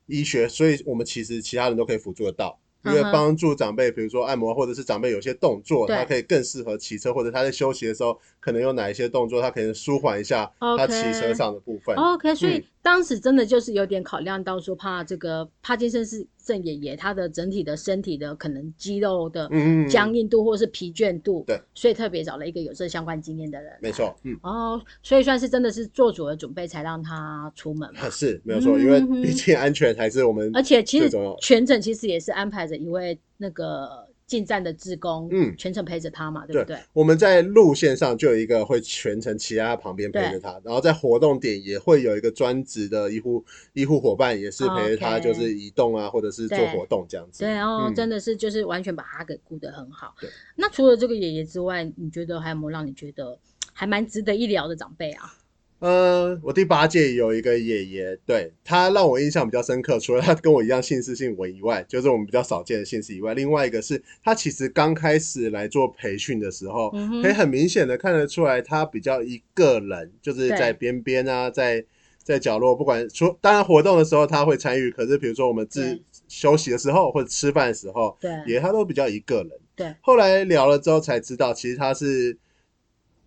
[0.08, 2.60] 医学，所以我们其实其他人都可以辅助得到。
[2.86, 11.96] 因为帮助长辈，比如说按摩，或者是长辈有些动作，他可以更适合骑车，或者他在休息的时候，可能有哪一些动作，他可能舒缓一下他骑车上的部分。
[11.96, 12.64] OK，所以嗯。
[12.86, 19.50] 当时真的就是有点考量到说，怕这个帕金森氏症爷爷他的整体的身体的可能肌肉的
[19.90, 23.74] 僵硬度或是疲倦度，对，所以特别找了一个有这相关经验的人。
[23.82, 28.10] 没错，嗯，哦，所以算是真的是做足了准备才让他出门嘛。
[28.12, 31.10] 是没有错，因为嗯毕竟安全还是我们而且其实
[31.42, 36.78] 全程其实也是安排着一位那个进站的志工，嗯全程陪着他嘛，对不对？
[36.94, 47.44] 我们在路线上就有一个会全程骑在他旁边陪着他，然后在活动点也会有一个专职的医护医护伙伴，也是陪着他就是移动啊，或者是做活动这样子。
[47.44, 50.16] 对哦，嗯真的是就是完全把他给顾得很好。
[50.56, 53.38] 那除了这个爷爷之外，你觉得还有没有让你觉得
[53.74, 55.32] 还蛮值得一聊的长辈啊？
[55.80, 71.86] 呃，我第八届有一个爷爷，对他让我印象比较深刻，除了他跟我一样姓氏姓文以外，就是我们比较少见的姓氏以外，另外一个是他其实刚开始来做培训的时候，嗯可以很明显的看得出来，他比较一个人，就是在边边啊，在
[72.24, 78.32] 在角落，不管除当然活动的时候他会参与，可是比如说我们自休息的时候或者吃饭的时候，对。
[78.48, 79.52] 也他都比较一个人。
[79.76, 79.94] 对。
[80.02, 82.38] 后来聊了之后才知道，其实他是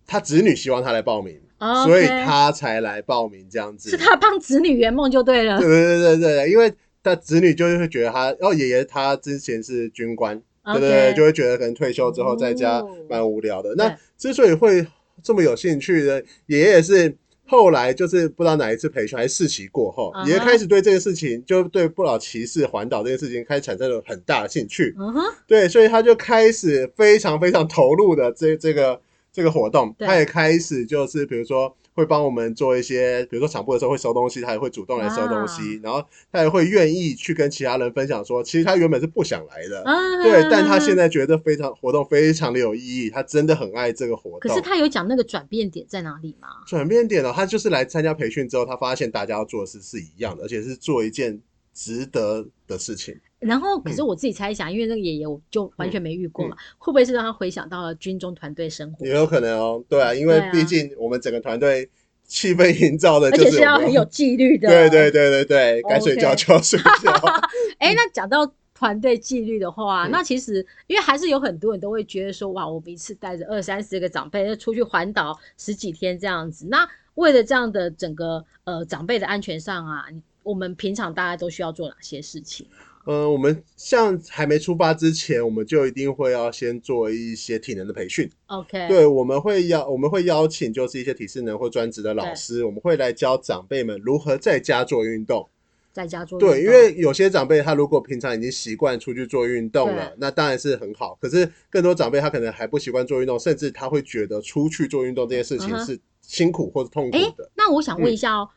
[0.07, 1.39] 他侄女希望他来报名。
[1.59, 3.89] 哦所以他才来报名这样子。
[3.89, 5.67] 是他帮子女圆梦就对了 对。
[5.67, 13.75] 对对对对，因为他子女就是会觉得他，哦，爷爷他之前是军官，对对对，就会觉得可能退休之后在家哦蛮无聊的。
[13.75, 14.85] 对那之所以会
[15.23, 24.93] 这么有兴趣的，爷爷是后来就是不知道哪一次培训还是试骑过后爷爷开始对这个事情，就对不老骑士环岛这件事情开始产生了很大的兴趣。
[24.99, 44.39] 嗯哼，对，所以他就开始非常非常投入的这这个这个活动，他也开始就是比如说会帮我们做一些，比如说场部的时候会收东西，他也会主动来收东西，然后他也会愿意去跟其他人分享说，其实他原本是不想来的，啊对，但他现在觉得非常活动非常的有意义，他真的很爱这个活动。
[44.39, 46.47] 可是他有讲那个转变点在哪里吗？
[46.65, 51.41] 转变点了，他就是来参加培训之后，他发现大家要做的事是一样的，而且是做一件
[51.73, 53.19] 值得的事情。
[53.39, 61.89] 然后，嗯可是我自己猜想，因为那个爷爷我就完全没遇过嘛，会不会是让他回想到了军中团队生活，也有可能哦，对啊，因为毕竟我们整个团队
[62.25, 64.67] 气氛营造的而且就是要很有纪律的。
[64.69, 67.11] 对对对对对，该睡觉就要睡觉。
[67.79, 80.05] 哎，那讲到团队纪律的话，嗯那其实因为还是有很多人都会觉得说，哇，我们一次带着二三十个长辈出去环岛十几天这样子，那为了这样的整个呃长辈的安全上啊，
[80.43, 82.67] 我们平常大家都需要做哪些事情？
[83.05, 88.29] 嗯，我们像还没出发之前，我们就一定会要先做一些体能的培训。
[88.47, 95.47] OK，对，我们会邀我们会邀请就是一些体适能或专职的老师，我们会来教长辈们如何在家做运动。
[95.91, 101.17] 在家做对，因为有些长辈他如果平常已经习惯出去做运动了，那当然是很好。
[101.19, 108.49] 可是更多长辈他可能还不习惯做运动，甚至他会觉得出去做运动这件事情是辛苦或者痛苦哎的。，那我想问一下哦，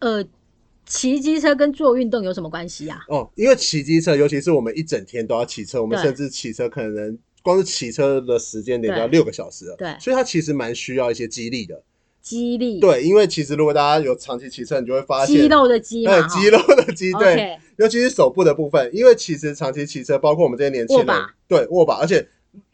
[0.00, 0.24] 呃，
[0.86, 3.00] 骑机车跟做运动有什么关系啊？
[3.08, 9.76] 哦，因为骑机车，尤其是我们一整天都要骑车，我们甚至骑车可能光是骑车的时间点就要六个小时了。
[9.76, 9.96] 对。
[10.00, 11.82] 所以它其实蛮需要一些肌力的。
[12.20, 16.28] 肌力，，对，因为其实如果大家有长期骑车，你就会发现肌肉的肌嘛，哎，哈。
[16.28, 17.58] 肌肉的肌， 对。
[17.78, 21.06] 尤其是手部的部分，因为其实长期骑车，包括我们这些年轻人
[21.48, 22.28] 对握把，而且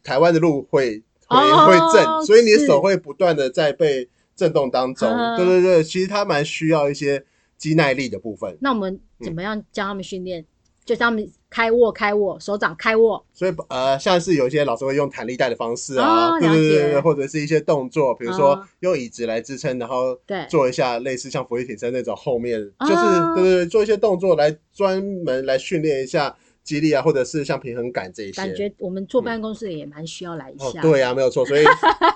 [0.04, 5.08] 台湾的路会会、哦会震，所以你的手会不断的在被震动当中。
[5.08, 5.38] 嗯。
[5.38, 7.24] 对对对，其实它蛮需要一些
[7.58, 8.56] 肌耐力的部分。
[8.62, 10.42] 那我们怎么样教他们训练？
[10.84, 18.64] 就他们开握开握，手掌开握，所以呃，像是有一些老师会用弹力带的方式啊，哦对对对或者是一些动作，比如说哦。
[18.80, 22.88] 用椅子来支撑，然后对做一下类似像俯卧挺身那种后面，哦。
[22.88, 26.34] 就是对对对，做一些动作来专门来训练一下
[26.68, 28.32] 肌力啊，或者是像平衡感这一些。
[28.32, 31.46] 感觉我们坐办公室也蛮需要来一下。，哦对呀、没有错。
[31.46, 31.62] 所以，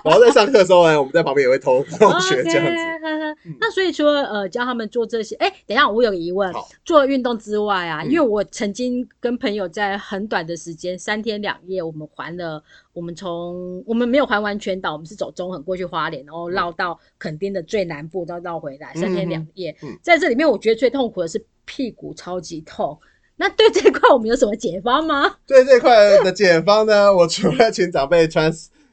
[0.03, 3.41] 然后在上课的时候呢，我们在旁边也会偷偷学这样子。
[3.59, 12.63] 那所以除了，呃，教他们做这些，哎、等一下，我有个疑问好，做运动之外啊，嗯因为我曾经跟朋友在很短的时间，三天两夜，我们环了，
[12.93, 19.71] 我们从我们没有环完全岛，我们是走中横过去花莲，然后绕到垦丁的最南部，再绕回来，三天两夜。
[19.81, 22.97] 嗯嗯在这里面，我觉得最痛苦的是屁股超级痛。
[23.43, 25.35] 那对这一块我们有什么解方吗？
[25.45, 28.49] 对这块的解方呢，我除了请长辈穿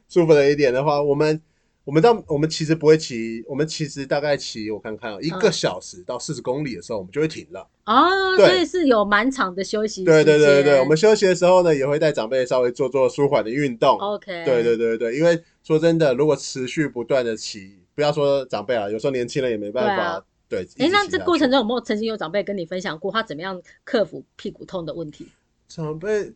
[0.09, 1.41] 舒服的一点的话，我们
[1.85, 7.65] 我们到我们其实不会骑，我们其实大概骑我看看、哦，一个小时到四十公里的时候，我们就会停了。
[7.85, 10.21] 哦，所以是有蛮长的休息对。
[10.21, 13.97] 对对对对，我们休息的时候呢，也会带长辈稍微做做舒缓的运动。
[13.99, 14.43] OK。
[14.43, 20.25] 对对对对，因为说真的，如果持续不断的骑，不要说长辈啊，有时候年轻人也没办法。
[20.51, 25.25] 对哎，那这过程中，有没有曾经有长辈跟你分享过他怎么样克服屁股痛的问题？
[25.69, 26.33] 长辈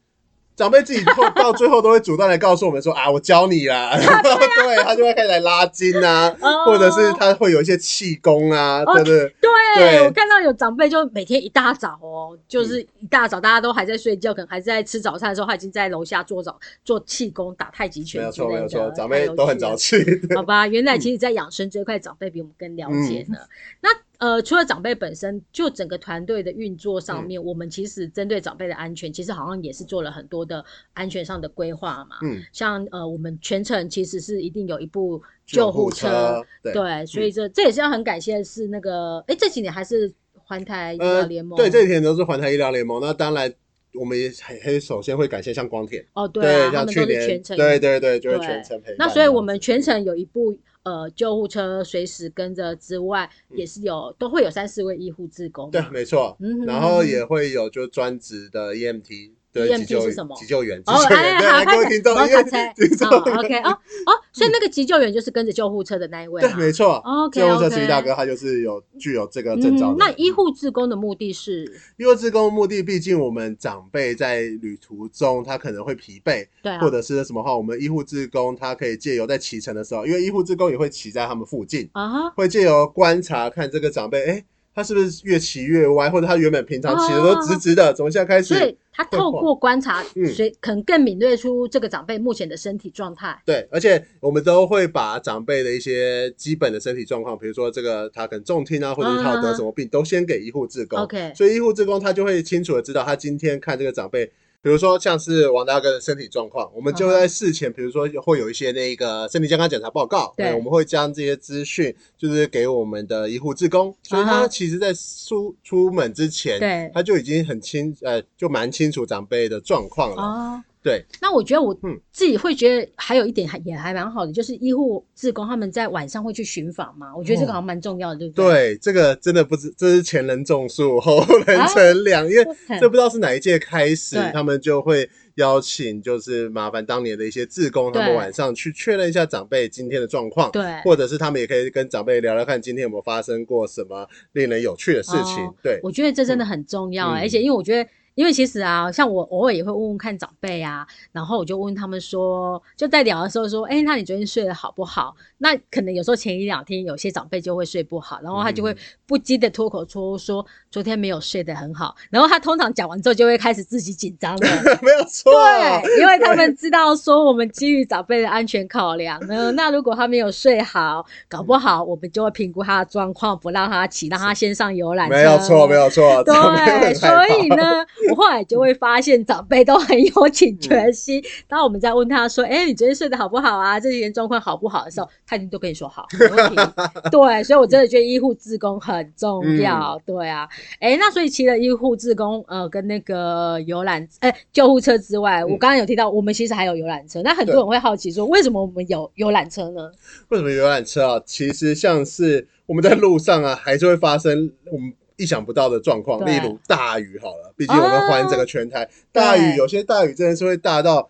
[0.55, 9.35] 长辈自己后 到最后都会主动来告诉我们说啊，我教你啦，对 他就会开始来拉筋啊，哦或者是他会有一些气功啊，哦对不对
[9.75, 18.65] 对我看到有长辈就每天一大早哦，就是一大早大家都还在睡觉，可能还在吃早餐的时候，他已经在楼下做早做气功、打太极没拳有错没有。
[18.69, 19.97] 错，长辈都很早起。
[20.33, 23.37] 好吧，原来其实，在养生这一块，长辈比我们更了解呢。
[23.81, 23.89] 那
[24.25, 32.15] 呃，除了长辈本身，就整个团队的运作上面，我们其实针对长辈的安全，其实好像也是做了很多的安全上的规划嘛。
[32.23, 42.99] 嗯，像呃，我们全程其实是一定有一部救护车，车，对对，所以这、这也是要很感谢的是那个，哎，这几年还是环台医疗呃联盟，对，这几年都是环台医疗联盟。
[42.99, 43.53] 那当然，
[43.97, 48.95] 我们也还还首先会感谢像光铁，哦，对像去年全程对对对，就会全程陪伴。
[48.99, 55.71] 那所以我们全程有一部呃救护车随时跟着之外，嗯也是有都会有三四位医护志工。
[55.71, 56.65] 对，没错嗯哼。
[56.65, 59.31] 然后也会有就专职的 EMT。
[59.55, 63.69] 对 EMT 急救是什么急救员，急哦，救哎，员，来各位听众，我因为卡猜听众哦，OK，哦
[64.05, 66.95] 哦，所以那个急救员就是跟着救护车的那一位对，没错。
[67.05, 69.93] OK，救护车司机大哥他就是有具有这个证照。
[69.93, 71.63] 嗯那医护志工的目的是，
[71.97, 84.43] 医护志工的目的，毕竟我们长辈在旅途中他可能会疲惫，对啊，或者是什么话，我们医护志工他可以借由在骑乘的时候，因为医护志工也会骑在他们附近，啊哈，会借由观察看这个长辈，哎，
[84.75, 88.53] 他是不是越骑越歪，或者他原本平常骑的都直直的，怎么现在开始？
[88.53, 93.41] 所以他透过观察，嗯所以可能更敏锐出这个长辈目前的身体状态。
[93.45, 100.99] 对，而且我们都会把长辈的一些基本的身体状况，比如说这个他可能重听啊，或者是他有得什么病，都先给医护志工。
[100.99, 104.29] OK 所以医护志工他就会清楚的知道他今天看这个长辈。
[104.65, 110.51] 比如说像是王大哥的身体状况，我们就在事前，比如说会有一些那个身体健康检查报告，对。
[110.55, 116.89] 我们会将这些资讯就是给我们的医护志工，所以他其实在出出门之前，对。
[116.95, 121.99] 他就已经很清呃就蛮清楚长辈的状况了，哦，对，那我觉得我嗯。
[122.11, 128.45] 自己会觉得还有一点还也还蛮好的，就是医护志工他们在晚上会去巡访嘛，我觉得这个好像蛮重要的，对不对？
[128.45, 132.79] 对，这个真的不知，这是前人种树，后人乘凉，因为 对。
[132.79, 140.63] 这不知道是哪一届开始，他们就会邀请，就是麻烦当年的一些志工，他们晚上去确认一下长辈今天的状况，对。
[140.83, 147.15] 或者是他们也可以跟长辈聊聊看今天有没有发生过什么令人有趣的事情哦，对，我觉得这真的很重要、嗯。
[147.19, 147.89] 而且因为我觉得。
[148.15, 155.15] 因为其实啊，像我偶尔也会问问看长辈啊，然后我就问他们说，就在聊的时候说，哎、那你昨天睡得好不好？
[155.37, 164.47] 那可能有时候前一两天有些长辈就会睡不好，然后他就会嗯不羁的脱口出说昨天没有睡得很好，然后他通常讲完之后就会开始自己紧张了。
[164.81, 175.15] 没有错，对，因为他们知道说我们基于长辈的安全考量呢，那如果他没有睡好，搞不好我们就会评估他的状况，不让他起，让他先上游览车。
[175.15, 175.75] 没有错，没。
[175.75, 181.23] 有错，对，所以呢，我后来就会发现长辈都很有警觉心。
[181.47, 183.79] 当我们在问他说：“哎、你昨天睡得好不好啊？
[183.79, 186.55] 这几天状况好不好？”的时候，他一定都跟你说好，没问题。
[187.11, 189.99] 对，所以我真的觉得医护志工很重要。
[190.05, 190.47] 对啊，
[190.79, 197.21] 哎、那所以除了医护志工，呃，跟那个游览，哎、救护车之外，我刚刚有提到，我们其实还有游览车。
[197.23, 199.91] 那很多人会好奇说，为什么我们有游览车呢？
[200.29, 201.21] 为什么游览车啊？
[201.25, 211.09] 其实像是我们在路上啊，还是会发生我们意想不到的状况，例如大雨好了，毕竟我们环整个全台，大雨有些大雨真的是会大到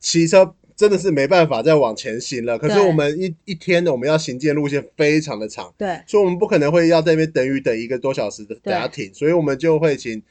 [0.00, 2.56] 骑车真的是没办法再往前行了。
[2.58, 10.22] 可是我们一一天的我们要行进路线非常的长，对，所以我们不可能会要在那边等雨等一个多小时的等它停，所以我们就会请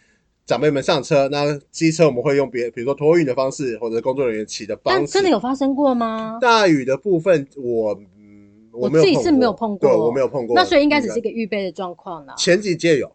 [0.46, 5.00] 长辈们上车，那机车我们会用别，比如说托运的方式，或者工作人员骑的方式。
[5.00, 6.38] 但真的有发生过吗？
[6.40, 8.08] 大雨的部分，我嗯，
[8.78, 10.56] 我自己是没有碰过对，我没有碰过。
[10.56, 12.34] 那所以应该只是一个预备的状况啦。
[12.38, 13.12] 前几届有，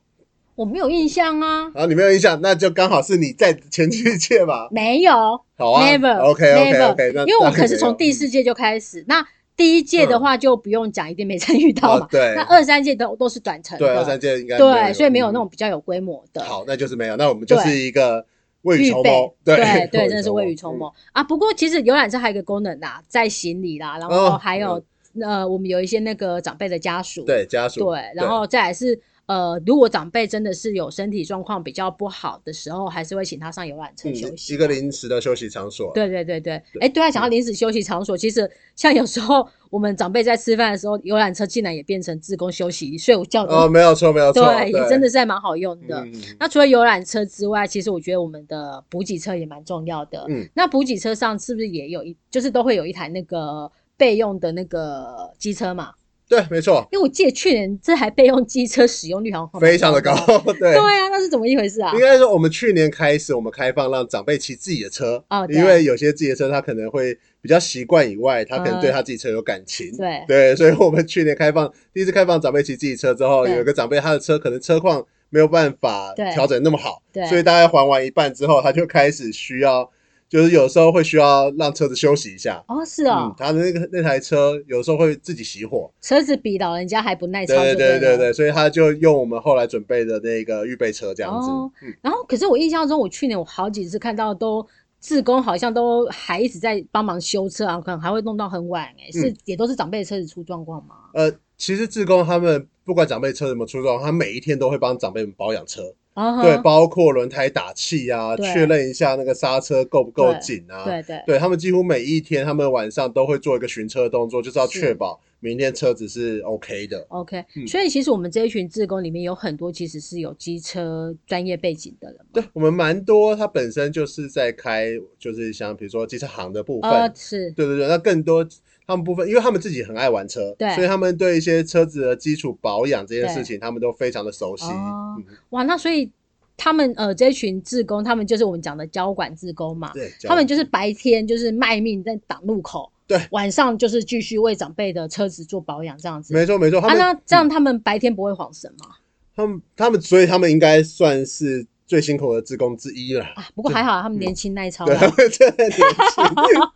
[0.54, 4.68] 我没有印象啊，啊你没有印象，那就刚好是你在前几届吧。
[4.72, 5.12] 没有
[5.56, 9.24] 好啊，never OK OK never，OK，那因为我可是从第四届就开始，那
[9.56, 12.08] 第一届的话就不用讲，一定没参与到嘛哦。
[12.10, 16.42] 对那二三届都都是短程，对二三届应该对，所以没有嗯那种比较有规模的。
[16.42, 18.24] 好，那就是没有，那我们就是一个
[18.62, 20.72] 未雨绸缪，，对对对， 真的是未雨绸。
[20.72, 21.22] 缪啊！
[21.22, 24.82] 不过其实游览车还有一个功能啦，在行李啦，然后哦还有
[25.20, 34.54] 呃，我们有一些那个长辈的家属，对家属，对，然后再来是呃，如果长辈真的是有身体状况比较不好的时候，还是会请他上游览车嗯休息。
[34.54, 35.92] 一个临时的休息场所。
[35.94, 46.04] 对对对对，哎，对啊，讲到临时休息场所，其实像有时候我们长辈在吃饭的时候，游览车竟然也变成自供休息睡午觉的，哦，没有错，没有错，对，也真的是还蛮好用的。
[46.38, 50.26] 那除了游览车之外，其实我觉得我们的补给车也蛮重要的。
[50.28, 53.70] 嗯，那补给车上是不是也有一，就是都会有一台那个
[54.02, 55.92] 备用的那个机车嘛？
[56.28, 60.12] 对，没错，因为我记得去年这台备用机车使用率好像非常的高，
[60.58, 60.58] 对。
[60.58, 60.76] 对。
[60.76, 61.92] 啊，那是怎么一回事啊？
[61.94, 62.00] 应？
[62.00, 70.24] 该说，我们去年开始，我们开放让长辈骑自己的车，因为有些自己的车他可能会比较习惯以外，他可能对他自己车有感情，嗯对。
[70.26, 79.90] 对，所以我们去年开放第一次开放长辈骑自己车之后，有一个长辈他的车可能车况没有办法调整那么好对，所以大概还完一半之后，他就开始需要，
[80.32, 82.64] 就是有时候会需要让车子休息一下。
[82.66, 91.50] 哦，是哦嗯，，他的那个那台车有时候会自己熄火，车子比老人家还不耐操，对对对对对对，所以他就用我们后来准备的那个预备车这样子。
[91.50, 94.66] 哦嗯，然后，可是我印象中，我去年我好几次看到都
[95.02, 100.94] 志工好像都还一直在帮忙修车啊，可能还会弄到很晚、欸，嗯是也都是长辈的车子出状况吗？
[101.12, 105.82] 呃，其实志工他们不管长辈车怎么出状况，他每一天都会帮长辈们保养车，
[106.14, 110.84] 对，包括轮胎打气啊，对确认一下那个刹车够不够紧啊。
[110.84, 117.04] 对对对他们几乎每一天，他们晚上都会做一个巡车动作，就是要是确保明天车子是 OK 的。
[117.08, 122.26] OK，、嗯所以其实我们这一群志工里面有很多其实是有机车专业背景的人嘛。
[122.34, 128.46] 对我们蛮多，他本身就是在开，就是像比如说机车行的部分，呃，是，对对对，那更多
[128.86, 134.64] 他们部分，因为他们自己很爱玩车，对所以他们对一些车子的基础保养这件事情，他们都非常的熟悉。
[134.66, 136.10] 哦嗯，哇，那所以
[136.56, 139.92] 他们呃这群志工，他们就是我们讲的交管志工嘛。
[139.92, 146.34] 对，他们就是白天就是卖命在挡路口，对晚上就是继续为长辈的车子做保养这样子。
[146.34, 148.86] 没错没错，他啊，那这样他们白天不会晃神吗？
[149.34, 153.22] 他们他们，所以他们应该算是最辛苦的职工之一了。
[153.34, 155.84] 啊，不过还好，他们年轻耐操对， 年轻，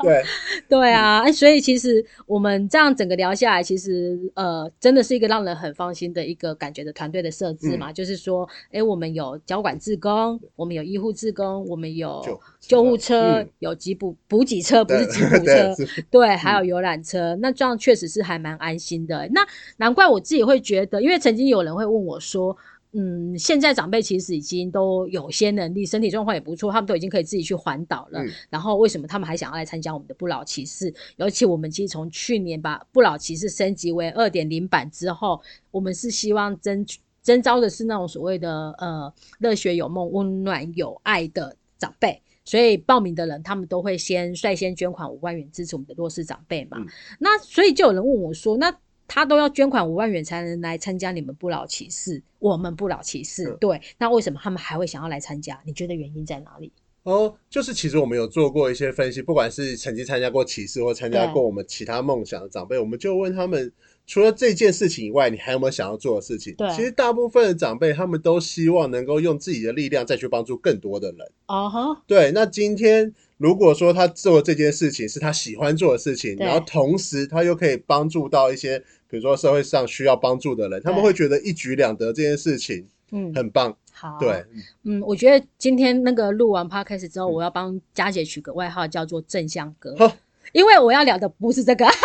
[0.03, 0.23] 对，
[0.69, 7.91] 对啊，哎，所以其实我们这样整个聊下来，其实呃，真的是一个让人很放心的一个感觉的团队的设置嗯嘛。
[7.91, 19.27] 就是说，哎，我们有交管志工，我们有医护志工，我们有救救护车，嗯有吉普补给车，不是对吉普车对，还有游览车，那这样确实是还蛮安心的。
[19.33, 19.41] 那
[19.79, 22.55] 难怪我自己会觉得，因为曾经有人会问我说。
[22.93, 28.23] 嗯，现在长辈其实已经都有些能力，身体状况也不错，他们都已经可以自己去环岛了。
[28.23, 30.93] 嗯然后为什么他们还想要来参加我们的不老骑士？
[31.17, 36.87] 尤其我们其实从去年把不老骑士升级为二点零版之后，我们是希望征
[37.23, 42.23] 征招的是那种所谓的呃热血有梦、温暖有爱的长辈。
[42.45, 46.79] 所以报名的人，他们都会先率先捐款五万元支持我们的弱势长辈嘛。
[46.79, 46.87] 嗯
[47.19, 48.73] 那所以就有人问我说，那
[49.07, 55.61] 他都要捐款五万元才能来参加你们不老骑士，我们不老骑士，嗯对，那为什么他们还会想要来参加？
[55.65, 56.73] 你觉得原因在哪里？
[57.05, 63.73] 哦，就是其实我们有做过一些分析，不管是曾经参加过骑士或参加过我们其他梦想的长辈，我们就问他们，
[64.09, 66.53] 除了这件事情以外，你还有没有想要做的事情？
[66.57, 71.31] 对其实大部分的长辈他们都希望能够用自己的力量再去帮助更多的人。
[71.47, 83.77] 哦哈，对，那今天如果说他做这件事情是他喜欢做的事情，然后同时他又可以帮助到一些，比如说社会上需要帮助的人，他们会觉得一举两得这件事情嗯，很棒。
[83.93, 84.45] 好，对，，
[84.83, 90.17] 嗯，我觉得今天那个录完 podcast 之后，我要帮佳姐取个外号，叫做正向哥，好，
[90.53, 91.87] 因为我要聊的不是这个。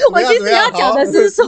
[0.12, 1.46] 我其实要讲的是说，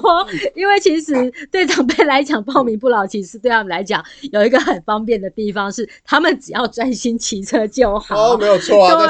[0.55, 8.35] 因为其实对长辈来讲，报名不老骑士对他们来讲有一个很方便的地方是，他们只要专心骑车就好。
[8.35, 9.07] 哦，没有错啊，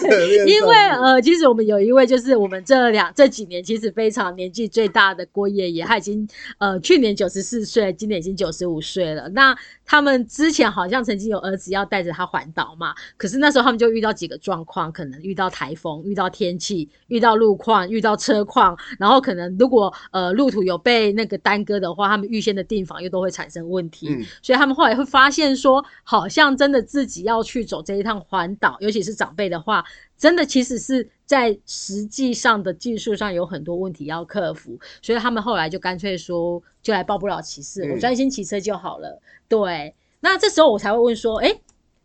[0.00, 9.28] 对 因为呃，其实我们有一位就是我们这两这几年其实非常年纪最大的郭爷爷，他已经呃去年九十四岁，今年已经九十五岁了。
[9.30, 24.24] 那他们之前好像曾经有儿子要带着他环岛嘛，可是那时候他们就遇到几个状况，可能遇到台风、遇到天气、遇到路况、遇到车况，然后可能如果呃路途有被那个耽搁的话，他们预先的订房又都会产生问题，嗯。
[24.42, 29.84] 所以他们后来会发现说，好像真的自己要去走这一趟环岛，尤其是长辈的话，
[30.18, 39.20] 真的其实是在实际上的技术上有很多问题要克服，所以他们后来就干脆说，就来报不了骑士，嗯我专心骑车就好了。
[39.48, 41.52] 对，那这时候我才会问说，哎、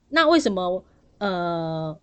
[0.10, 0.84] 那为什么
[1.20, 1.96] 呃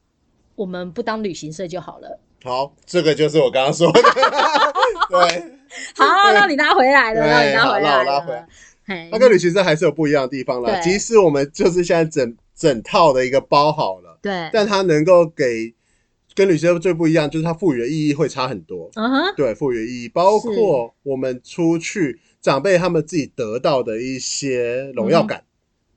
[0.54, 2.20] 我们不当旅行社就好了？
[2.44, 4.00] 好，这个就是我刚刚说的，
[5.10, 5.52] 对，
[5.98, 10.80] 好，让你拉回来了，对让你拉回来我拉回来跟旅行社还是有不一样的地方啦。
[10.80, 15.74] 对即使我们就是现在整整套的一个包好了，对，但它能够给
[16.38, 18.88] 跟旅行社最不一样，就是它赋予的意义会差很多。
[18.94, 25.42] 嗯哼，对，赋予的意义包括我们出去长辈他们自己得到的一些荣耀感。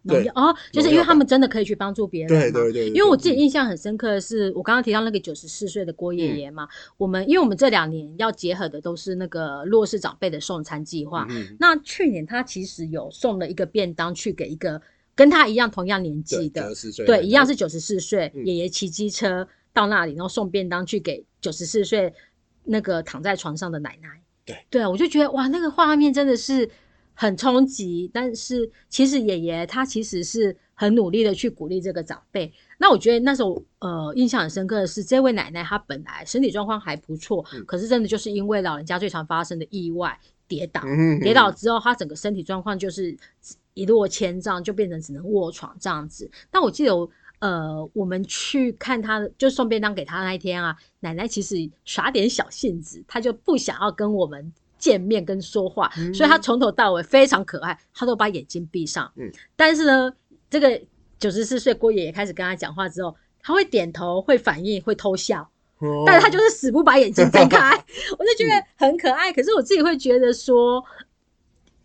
[0.08, 0.26] 对。
[0.30, 2.39] 哦，就是因为他们真的可以去帮助别人嘛。
[2.39, 6.68] 对对对，对因为我自己印象很深刻的是，我刚刚提到那个九十四岁的郭爷爷嘛，
[6.98, 11.28] 我们因为我们这两年要结合的都是那个弱势长辈的送餐计划。
[11.30, 14.82] 嗯那去年他其实有送了一个便当去给一个
[15.14, 16.74] 跟他一样同样年纪，的
[17.06, 18.44] 对，一样是九十四岁嗯。
[18.44, 22.13] 爷爷骑机车到那里，然后送便当去给九十四岁
[22.63, 24.22] 那个躺在床上的奶奶。
[24.45, 26.69] 对，对啊，我就觉得哇，那个画面真的是
[27.13, 28.09] 很冲击。
[28.13, 32.51] 但是其实爷爷他其实是很努力的去鼓励这个长辈。
[32.78, 43.15] 那我觉得那时候呃印象很深刻的是，这位奶奶她本来身体状况还不错，嗯可是真的就是因为老人家最常发生的意外跌倒，嗯跌倒之后，她整个身体状况就是
[43.76, 46.30] 一落千丈，就变成只能卧床这样子。
[46.49, 47.07] 但我记得我
[47.42, 59.12] 呃，我们去看他的，就送便当给他那一天啊，奶奶其实耍点小性子，她就不想要跟我们见面跟说话，嗯所以她从头到尾非常可爱，她都把眼睛闭上。
[59.16, 60.14] 嗯，但是呢，
[60.50, 60.80] 这个
[61.20, 65.42] 九十四岁郭爷爷开始跟他讲话之后，他会点头，会反应，会偷笑。
[65.80, 67.72] 哦但是他就是死不把眼睛睁开，
[68.20, 69.34] 我就觉得很可爱。
[69.34, 70.84] 可是我自己会觉得说，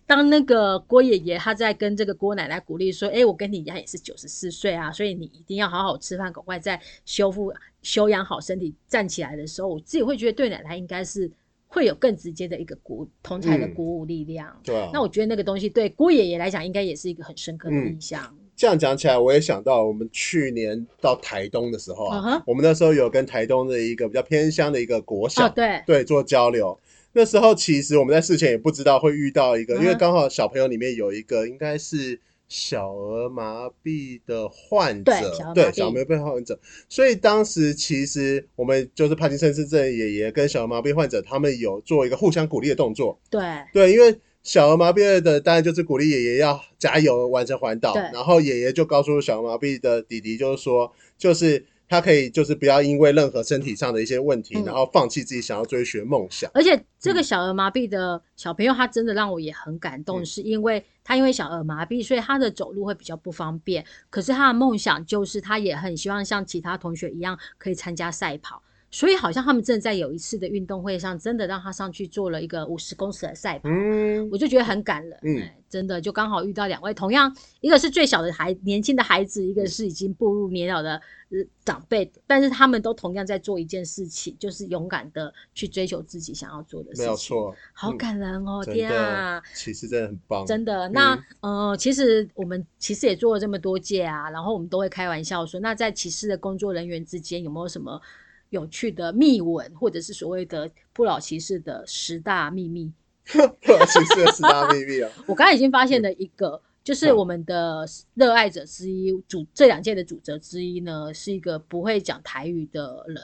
[0.07, 7.53] 当那个郭爷爷他在跟这个郭奶奶鼓励说：“哎、我跟你一样也是九十四岁啊，所以你一定要好好吃饭，赶快再修复、
[7.83, 11.29] 修养好身体，站起来的时候，我自己会觉得对奶奶应该是
[11.67, 14.57] 会有更直接的一个鼓同才的嗯鼓舞力量。
[14.63, 18.33] 对啊，那我觉得那个东西对郭爷爷来讲，应该也是一个很深刻的印象。
[18.55, 26.79] 这样讲起来，我也想到我们去年到台东的时候啊我们那时候有跟台东的一个比较偏乡的一个国小，哦，对，对做交流。
[27.17, 35.55] 那时候其实我们在事前也不知道会遇到一个，嗯因为刚好小朋友里面有一个应该是小儿麻痹的患者，对小儿麻痹。
[35.55, 36.61] 对小儿麻痹患者，
[36.91, 43.41] 所以当时其实我们就是帕金森氏症爷爷跟小儿麻痹患者他们有做一个互相鼓励的动作，对，
[43.73, 56.51] 对，因为小儿麻痹的当然就是鼓励爷爷要加油完成环岛，然后爷爷就告诉小儿麻痹的弟弟，就是说，就是他可以就是不要因为任何身体上的一些问题，嗯然后放弃自己想要追寻梦想。
[56.53, 63.85] 而且这嗯个小儿麻痹的小朋友，他真的让我也很感动，嗯是因为他因为小儿麻痹，所以他的走路会比较不方便。
[64.11, 68.63] 可是他的梦想就是，他也很希望像其他同学一样可以参加赛跑。
[68.91, 73.69] 所以好像他们真的在有一次的运动会上，真的让他上去做了一个五十公尺的赛跑。
[73.69, 80.93] 嗯，我就觉得很感人，嗯哎真的就刚好遇到两位同样，一个是最小的孩年轻的孩子，一嗯个是已经步入年老的
[81.31, 98.01] 呃长辈，但是他们都同样在做一件事情，就是勇敢的去追求自己想要做的事情，没有，错，好嗯感人哦，真天啊的！，其实真的很棒，真的，那、呃，其实我们其实也做了这么多届啊，然后我们都会开玩笑说，那在骑士的工作人员之间有没有什么
[98.51, 102.93] 有趣的秘闻，或者是所谓的不老骑士的十大秘密？
[103.27, 107.85] 不老骑士的十大秘密啊， 我刚才已经发现了一个，就是嗯我们的
[108.15, 113.19] 热爱者之一，主这两届的主责之一呢，是一个不会讲台语的人，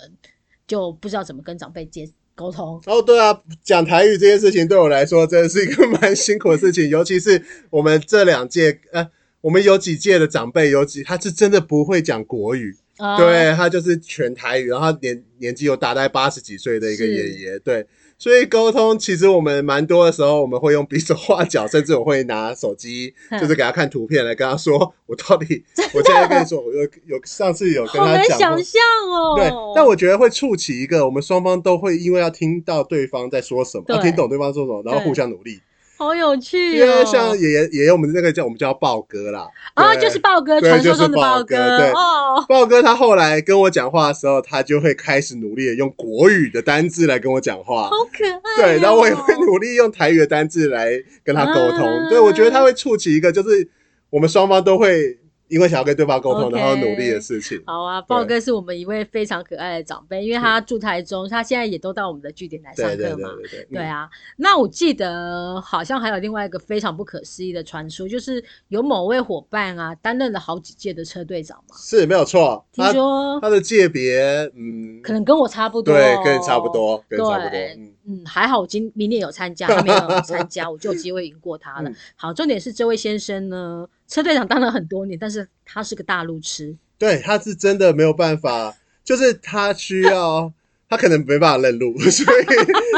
[0.66, 2.83] 就不知道怎么跟长辈接沟通。
[2.87, 9.09] 哦，对啊，讲台语这件事情对我来说真的是一个 蛮辛苦的事情，尤其是我们这两届，呃，
[9.41, 17.84] 我们有几届的长辈，有几他是真的不会讲国语，啊对他就是全台语，然后他年年纪又大，大概八十几岁的一个爷爷，对，
[18.16, 28.38] 所以沟通其实我们蛮多的时候，我们会用比手画脚，甚至我会拿手机，嗯就是给他看图片来跟他说，我到底， 我现在跟你说，我有有上次有跟他讲过。
[28.38, 28.80] 想象
[29.11, 29.34] 哦。
[29.36, 35.61] 对，但我觉得会触起一个，我们双方都会因为要听到对方在说什么，要听懂对方说什么，然后互相努力。
[36.03, 36.98] 好有趣因哦。
[36.98, 42.44] 为像爷爷爷爷，我们那个叫我们叫豹哥啦，啊，对就是豹哥，对传说中的就是豹豹哥对哦。
[42.48, 47.84] 豹哥他后来跟我讲话的时候，他就会开始努力的用国语的单字来跟我讲话。
[47.84, 48.57] 好可爱、哦。
[48.57, 50.90] 对，然后我也会努力用台语的单字来
[51.24, 51.86] 跟他沟通。
[51.86, 53.68] 啊对，我觉得他会触起一个，就是
[54.11, 55.18] 我们双方都会
[55.53, 57.62] 因为想要跟对方沟通然后努力的事情。
[57.64, 63.28] 好啊，豹哥是我们一位非常可爱的长辈，因为他住台中，他现在也都到我们的据点来上对对课嘛。
[63.28, 71.76] 对对对，嗯，对啊，那我记得好像还有另外一个非常不可思议的传说，就是有某位伙伴啊担任了好几届的车队长嘛。
[71.78, 72.66] 是没有错。
[72.72, 74.20] 听他说他的界别，
[74.57, 76.72] 嗯，可能跟我差不多，对，跟你差不。
[76.72, 77.59] 多，跟你差不多。
[77.76, 81.88] 嗯，嗯，还好我今明年有参加， 他没有参加，我就有机会赢过他了。
[81.88, 90.53] 嗯好，重点是这位先生呢，车队长当了很多年，但是他是个大路痴，对，他是真的没有办法，就是他需要，
[90.88, 92.46] 他可能没办法认路， 所以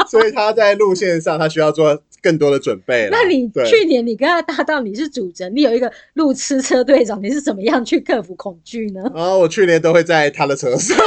[0.09, 3.07] 所以他在路线上他需要做更多的准备。
[3.11, 9.03] 那你去年你跟他搭档，你是主人，你有一个路痴车队长，你是怎么样去克服恐惧呢？
[9.13, 10.97] 然后我去年都会在他的车上。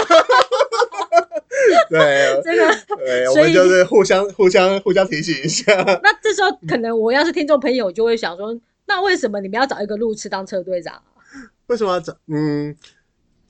[1.98, 5.74] 对，这个，对，我们就是互相 互相互相提醒一下。
[6.02, 11.02] 那这时候可能我要是听众朋友，我就会想说，那为什么你们要找一个路痴当车队长啊？
[11.66, 12.16] 为什么要找？
[12.28, 12.74] 嗯，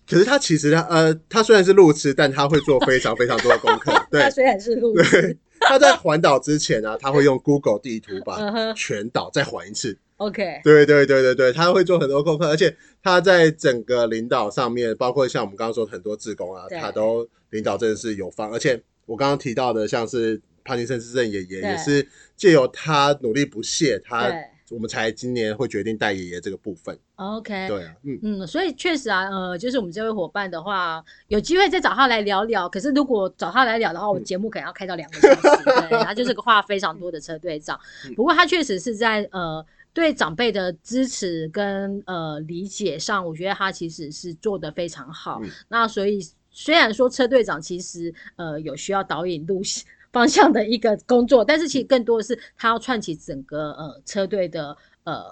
[0.08, 3.92] 可是他其实他呃，他虽然是路痴，但他会做非常非常多的功课。
[4.10, 9.98] 对他，虽然是路痴他在环岛之前呢、他会用 Google 地图把全岛再环一次。
[10.18, 24.30] ，OK，对对对对对，他会做很多功课，而且他在整个领导上面，包括像我们刚刚说的很多志工啊，他都领导真的是有方，而且我刚刚提到的像是帕金森氏症爷爷，也是借由他努力不懈，他
[24.70, 26.94] 我们才今年会决定带爷爷这个部分。
[27.16, 32.68] ，OK，对啊，嗯，嗯，所以确实啊，呃，就是我们这位伙伴的话，有机会再找他来聊聊。
[32.68, 35.64] 可是如果找他来聊的话，我节目可能要开到两个小时。
[35.64, 37.80] 对， 他就是个话非常多的车队长。
[38.06, 45.40] 嗯不过他确实是在呃对长辈的支持跟呃理解上，我觉得他其实是做的非常好。
[45.42, 46.20] 嗯那所以
[46.58, 49.84] 虽然说车队长其实呃有需要导引路线。
[50.10, 55.22] 方向的一个工作，但是其实更多的是他要串起整个呃车队的呃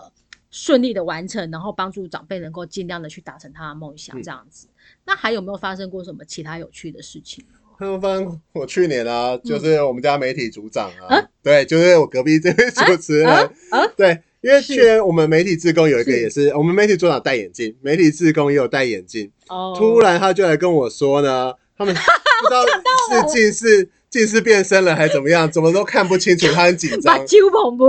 [0.51, 4.69] 顺利的完成，然后帮助长辈能够尽量的去达成他的梦想，嗯这样子。
[5.03, 7.43] 那还有没有发生过什么其他有趣的事情？
[7.79, 21.93] 他们翻我去年啊，就是我们家媒体组长啊，啊对，就是我隔壁这位主持人，啊啊对，因为去年我们媒体志工有一个也是，我们媒体组长戴眼镜，媒体志工也有戴眼镜，哦，突然他就来跟我说呢，他们
[22.43, 22.65] 不知道
[23.11, 27.27] 是近视近视变深了还是怎么样，怎么都看不清楚，他很紧把张。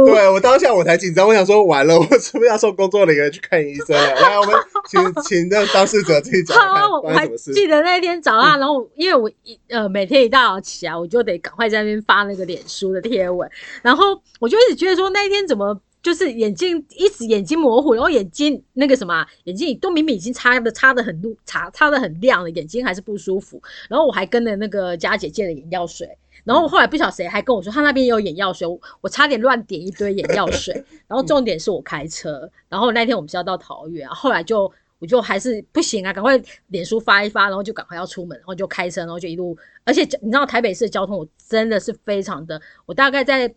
[0.08, 4.16] 对我当下我才紧张，我想说完了，我是不是要送工作人员去看医生了？
[4.16, 4.56] 来，我们
[4.90, 7.28] 请 请让当事者自己讲好啊，我我还。
[7.54, 13.48] 记得那天早上，然后因为我一呃每天一大早起来，我就得赶快在那边发那个脸书的贴文，
[13.84, 26.08] 然后我就一直觉得说那一天怎么就是眼睛一直眼睛模糊，然后眼睛那个什么啊眼睛都明明已经擦的擦的很露擦擦的很亮了，眼睛还是不舒服，然后我还跟了那个佳姐借了眼药水。
[26.46, 30.82] 然后后来不晓得谁还跟我说，他那边也有眼药水，我我差点乱点一堆眼药水。
[31.10, 43.54] 然后重点是我开车，然后那天我们是要到桃园，后来就我就还是不行啊，赶快脸书发一发，然后就赶快要出门，然后就开车，然后就一路，而且你知道台北市的交通，我真的是非常的，我大概在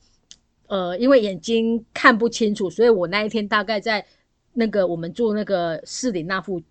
[0.70, 4.06] 呃，因为眼睛看不清楚，所以我那一天大概在
[4.52, 6.62] 那个我们住那个市里那附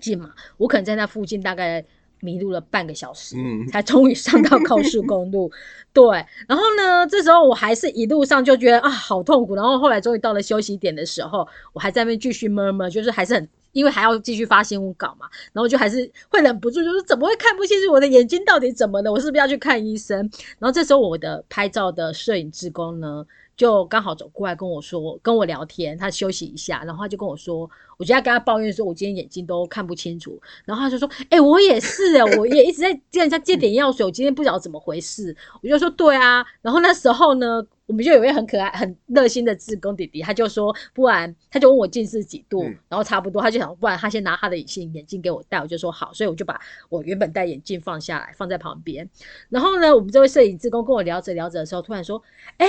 [0.00, 1.84] 近嘛，我可能在那附近大概
[2.20, 5.50] 迷路了半个小时，嗯才终于上到高速公路。
[5.92, 6.04] 对，
[6.46, 13.48] 然后呢，这时候我还是一路上就觉得啊好痛苦，然后后来终于到了休息点的时候，我还在那边继续 murmur，就是还是很。
[13.72, 19.12] 因为还要继续发新闻稿嘛，然后就还是会忍不住，就是怎么会看不清楚我的眼睛到底怎么了？
[19.12, 20.18] 我是不是要去看医生？
[20.58, 23.24] 然后这时候我的拍照的摄影志工呢，
[23.58, 37.66] 就刚好走过来跟我说，跟我聊天，他休息一下，然后他就跟我说，我就在跟他抱怨说，我今天眼睛都看不清楚，然后他就说，哎、我也是哎、我也一直在跟人家借点药水，我今天不知道怎么回事，我就说对啊，然后那时候呢。
[37.88, 49.08] 我们就有一位很可爱、很热心的志工弟弟，他就说，不然他就问我近视几度，嗯然后差不多，他就想，不然他先拿他的隐形眼镜给我戴，我就说好，所以我就把我原本戴眼镜放下来，放在旁边。
[49.48, 52.22] 然后呢，我们这位摄影志工跟我聊着聊着的时候，突然说
[52.58, 52.66] ：“哎、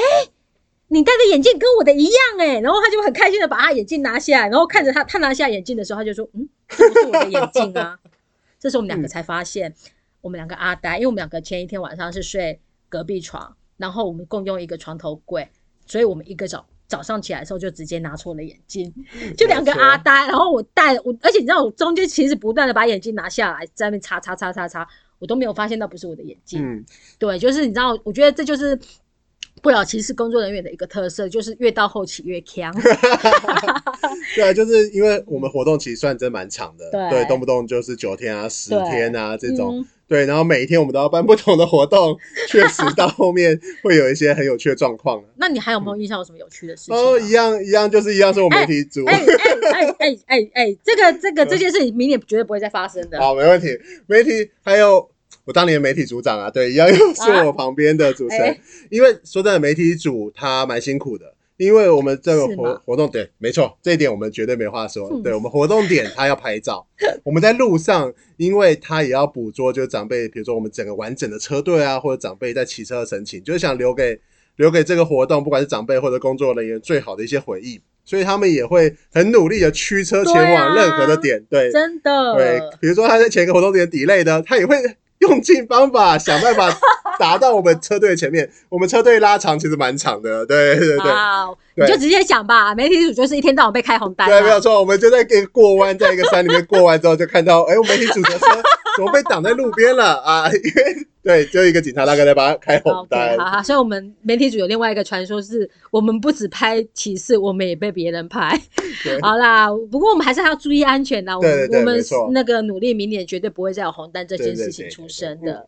[0.90, 7.98] 你戴的眼镜跟我的一样哎、然后他就很开心的把他眼镜拿下来，然后看着他，他拿下眼镜的时候，他就说：“嗯， 这不是我的眼镜啊。”
[8.60, 9.74] 这时候我们两个才发现，
[10.22, 12.60] 我们两个阿呆，因为我们两个前一天晚上是睡
[12.90, 15.48] 隔壁床，然后我们共用一个床头柜，
[15.86, 18.92] 所以我们一个早早上起来的时候就直接拿错了眼镜，
[19.38, 24.88] 就两个阿呆，然后我戴我，而且你知道我中间其实不断的把眼镜拿下来，在那边擦擦擦擦擦，
[25.20, 26.62] 我都没有发现那不是我的眼镜。
[26.62, 26.84] 嗯，
[27.20, 28.78] 对，就是你知道，我觉得这就是
[29.62, 32.74] 不了歧视工作人员的一个特色，就是越到后期越强。
[34.36, 45.24] 对啊，就是因为我们活动其实算真蛮长的，对对，动不动就是九天啊、十天啊这种，嗯对，然后每一天我们都要办不同的活动，确实到后面会有一些很有趣的状况。
[45.36, 47.00] 那你还有没有印象有什么有趣的事情啊？
[47.00, 49.06] 哦，一样一样，就是一样是我媒体组。
[49.06, 49.26] 哎哎
[49.72, 53.20] 哎哎哎哎，这个这个这件事情明年绝对不会再发生的。
[53.20, 53.68] 好，没问题。
[54.08, 55.10] 媒体还有
[55.50, 58.50] 我当年媒体组长啊，对，一样又是我旁边的主持人。
[58.50, 58.60] 哎
[58.92, 61.26] 因为说真的，媒体组他蛮辛苦的，
[61.58, 65.10] 因为我们这个活活动对，没错，这一点我们绝对没话说。
[65.12, 66.86] 嗯对我们活动点他要拍照，
[67.24, 74.22] 我们在路上，因为他也要捕捉，就是长辈，比如说我们整个完整的车队啊，或者长辈在骑车的神情，就是想留给
[74.58, 77.82] 留给这个活动，不管是长辈或者工作人员最好的一些回忆。
[78.06, 84.76] 所以他们也会很努力的驱车前往任何的点，对，真的，对，比如说他在前一个活动点 delay 的，他也会
[85.20, 86.70] 用尽方法想办法
[87.18, 88.50] 达到我们车队前面。
[88.70, 91.12] 我们车队拉长其实蛮长的，对对对。
[91.12, 92.74] 好，你就直接讲吧。
[92.74, 94.60] 媒体组就是一天到晚被开红单对，没有。
[94.60, 98.46] 错，我们就在给过弯，在一个山里面过弯之后，就看到，哎，我们媒体组的车
[98.96, 100.48] 怎么被挡在路边了啊？
[100.48, 103.38] 因为对，就一个警察大哥在帮他开红单。
[103.38, 108.60] 好好，所以我们媒体组有另外一个传说是，我们不只拍骑士，我们也被别人拍。
[109.22, 111.38] 好啦，不过我们还是要注意安全啦。
[111.38, 112.02] 我们我们
[112.32, 115.66] 那个努力，明年绝对不会再有红单这件事情出生的。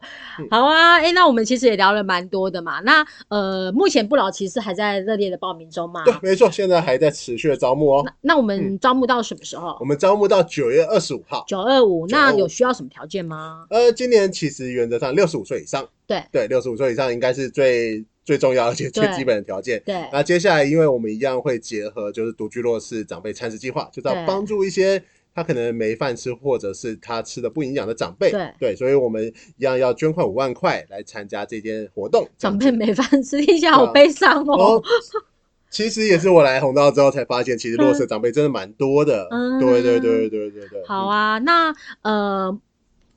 [0.49, 2.79] 好啊，哎，那我们其实也聊了蛮多的嘛。
[2.81, 6.03] 那呃，目前不老骑士还在热烈的报名中嘛？
[6.05, 8.05] 对，没错，现在还在持续的招募哦。
[8.21, 9.85] 那我们招募到什么时候我？
[9.85, 11.43] 们招募到九月二十五号。
[11.47, 12.07] 九二五。
[12.07, 13.65] 925那有需要什么条件吗？
[13.69, 19.81] 呃，今年其实原则上六十五岁以上，对对，六十五岁以上应该是最最重要而且最基本的条件。
[19.85, 28.31] 对，那接下来，因为我们一样会结合就是独居弱势长辈餐食计划，就是要对帮助一些他可能没饭吃，或者是他吃的不营养的长辈。
[28.59, 32.27] 对所以我们一样要捐款五万块来参加这件活动。
[32.37, 34.83] 长辈没饭吃，听起来好悲伤哦哦。，
[35.69, 39.25] 其实也是我来红道之后才发现，其实弱势长辈真的蛮多的。
[39.31, 40.83] 嗯对对对对对对。
[40.85, 42.59] 好啊，那呃，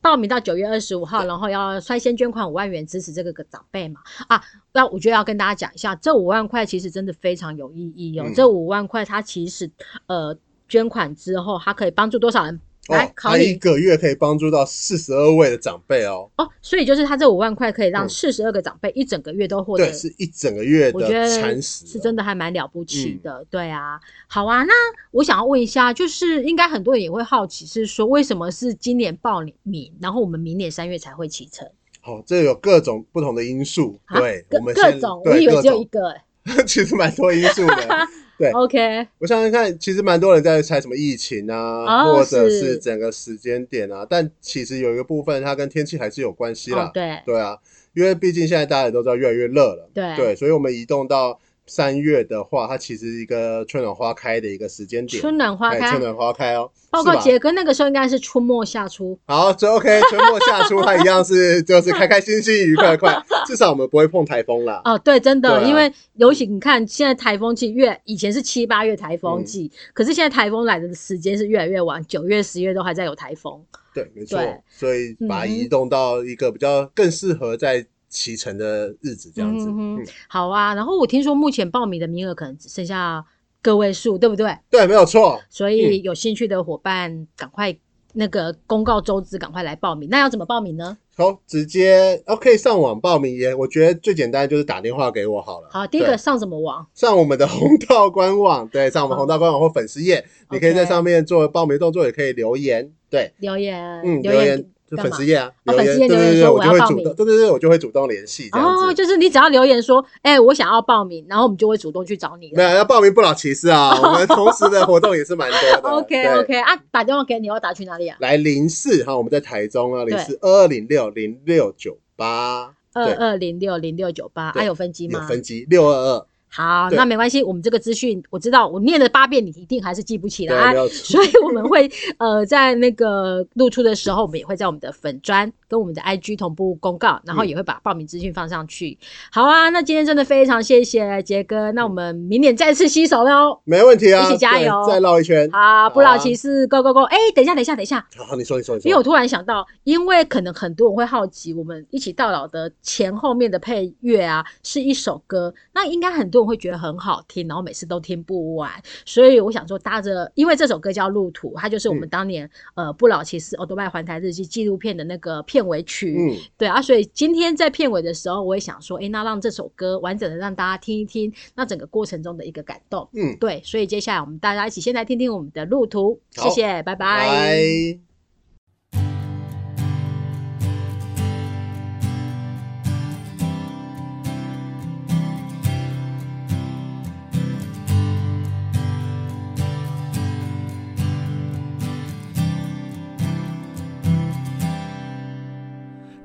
[0.04, 4.38] 报名到九月二十五号，然后要率先捐款五万元支持这个个长辈嘛啊，
[4.74, 8.24] 那我觉得要跟大家讲一下，这五万块其实真的非常有意义哦。
[8.26, 9.70] 嗯这五万块它其实
[10.04, 10.36] 呃
[10.68, 12.60] 捐款之后，它可以帮助多少人？
[12.88, 16.30] 来哦，考他一你个月可以帮助到四十二位的长辈哦。
[16.36, 23.98] 哦，所以就是他这五万块可以让嗯四十二个长辈一整个月都获得对，是一整个月的我觉得餐食哦，是真的还蛮了不起嗯的，对啊。
[24.26, 24.72] 好啊，那
[25.12, 31.66] 我想要问一下，就是应该很多人也会好奇，是说为什么是今年报名，然后我们明年三月才会启程？
[32.00, 33.98] 好，这有各种不同的因素。
[34.04, 36.20] 啊对，各我们先各种，我对以为只有一个、欸。
[36.66, 38.08] 其实蛮多因素的。
[38.38, 38.50] 对。
[38.50, 42.78] OK，我想想看，其实蛮多人在猜什么疫情啊，哦或者是是。
[42.78, 46.84] 整个时间点啊，但其实有一个部分它跟天气还是有关系啦。
[46.84, 47.18] 哦，对。
[47.24, 47.56] 对啊，
[47.94, 50.16] 因为毕竟现在大家也都知道越来越热了，对。
[50.16, 56.70] 对，所以我们移动到三月的话，它其实一个春暖花开的一个时间点，春暖花开哎春，暖花开哦。
[56.90, 59.18] 报告杰哥那个时候应该是春末夏初。
[59.26, 64.80] 好，这 OK，春末夏初它一样是就是开开心心、愉快快，至少我们不会碰台风啦。
[64.84, 73.60] 哦，对，真的，啊因为尤其你看，现在台风季越以前是七八月台风季，嗯可是现在台风来的时间是越来越晚，九月、十月都还在有台风。
[73.92, 74.38] 对，没错，
[74.68, 77.84] 所以把它嗯移动到一个比较更适合在
[78.14, 79.68] 启程的日子，这样子。
[79.68, 83.22] 嗯嗯，好啊，然后我听说目前报名的名额可能只剩下
[83.60, 84.56] 个位数，对不对？
[84.70, 85.38] 对，没有错。
[85.50, 87.76] 所以有兴趣的伙伴赶快
[88.14, 90.08] 那个公告周知，赶快来报名。
[90.08, 90.96] 那要怎么报名呢？
[91.16, 95.68] 好，直接 OK 上网报名也，我觉得最简单就是打电话给我好了。
[95.70, 96.84] 好，第一个上什么网？
[96.92, 104.64] 上我们的红道官网，对，上我们红道官网或粉丝页，你可以在上面做报名动作，也可以留言，对，留言，嗯，留留言
[104.96, 112.50] 粉丝页啊，粉丝页留言对对对，我说我要报名就会主动，对对对，我就会主动联系哦，就是你只要留言说，哎、我想要报名，然后我们就会主动去找你。
[112.54, 115.88] 没有要报名不老骑士啊，我们同时的活动也是蛮多的。
[115.96, 118.16] OK OK 啊，打电话给你，要打去哪里啊？
[118.20, 123.14] 来零四哈，我们在台中啊，对零四二二零六零六九八，二对。
[123.14, 125.20] 二零六零六九八，对啊，有分机吗？
[125.20, 125.28] 有？
[125.28, 130.72] 分机六二二，好，那没关系，我们这个资讯我知道，我念了八遍，你一定还是记不起来。
[130.88, 138.96] 所以我们会 呃在那个露出的时候，我们也会在我们的粉砖跟我们的 IG 同步公告，然后嗯也会把报名资讯放上去。
[139.32, 143.58] 好啊，那今天真的非常谢谢杰哥，那我们明年再次携手喽。
[143.64, 145.50] 没问题啊，一起加油再绕一圈。
[145.50, 147.02] 好，不老骑士，Go Go Go！
[147.02, 148.88] 哎，等一下，等一下，等一下，好，你说，你说，你说。
[148.88, 158.70] 因为我突然想到，因为可能很多人会好奇，我们一起到老的前后面的配乐啊，是一首歌，那应该很多人会觉得很好听，然后每次都听不完，
[159.04, 162.10] 所以我想说，搭着，因为这首歌叫《路途》，它就是我们嗯。
[162.14, 173.08] 当年、呃不老骑士欧多拜环台日记纪录片的那个片尾曲，嗯，对啊，所以今天在片尾的时候，我也想说，诶，那让这首歌完整的让大家听一听，那整个过程中的一个感动。
[173.14, 176.50] 嗯，对，所以接下来我们大家一起先来听听我们的路途，谢好。
[176.50, 176.94] 谢，拜。
[176.94, 178.13] 拜拜。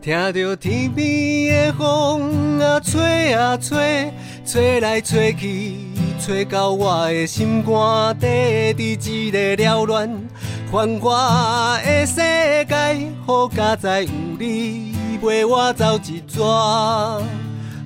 [0.10, 4.12] 听着天边的风啊吹啊吹，
[4.44, 5.76] 吹来吹去，
[6.20, 10.10] 吹到我的心肝底，伫一个缭乱
[10.72, 17.22] 繁华的世界，好佳哉有你陪我走一转。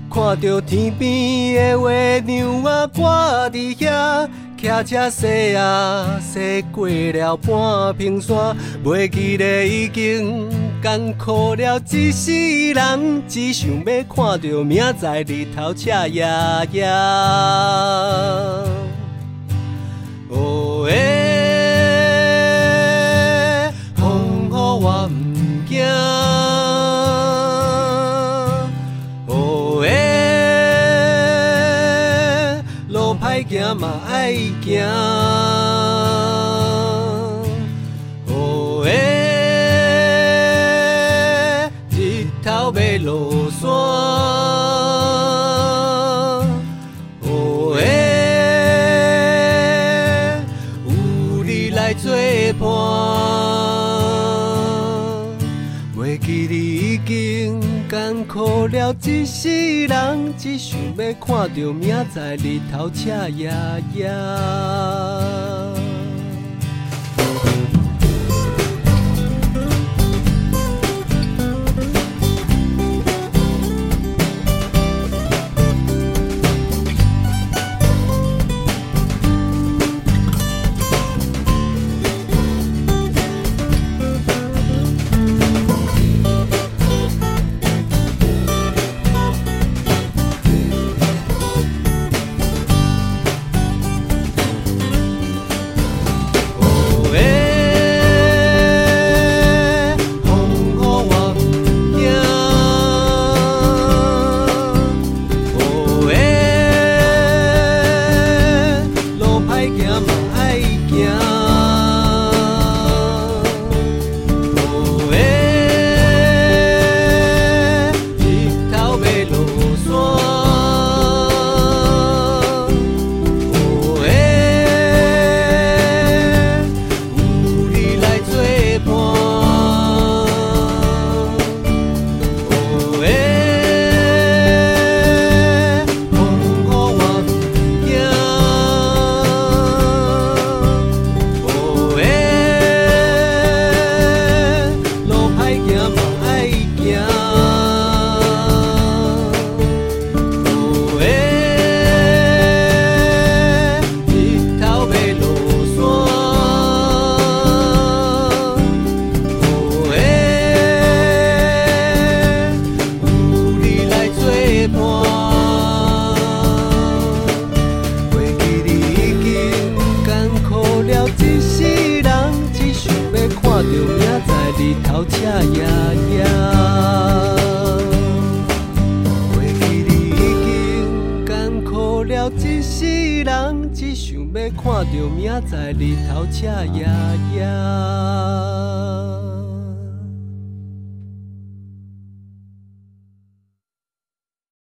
[0.10, 4.30] 看着天边的月亮啊挂伫遐。
[4.56, 10.50] 骑车驶啊西过了半屏山，袂记得已经
[10.84, 16.28] 艰苦了一世人，只想要看到明仔日头赤夜
[16.74, 16.86] 夜。
[20.28, 21.00] 哦耶，
[23.96, 25.10] 风雨我毋
[25.70, 25.86] 惊。
[29.28, 29.92] 哦耶，
[32.90, 35.43] 路歹行嘛爱行。
[59.88, 65.83] 人，只想要看到明仔日头赤呀呀。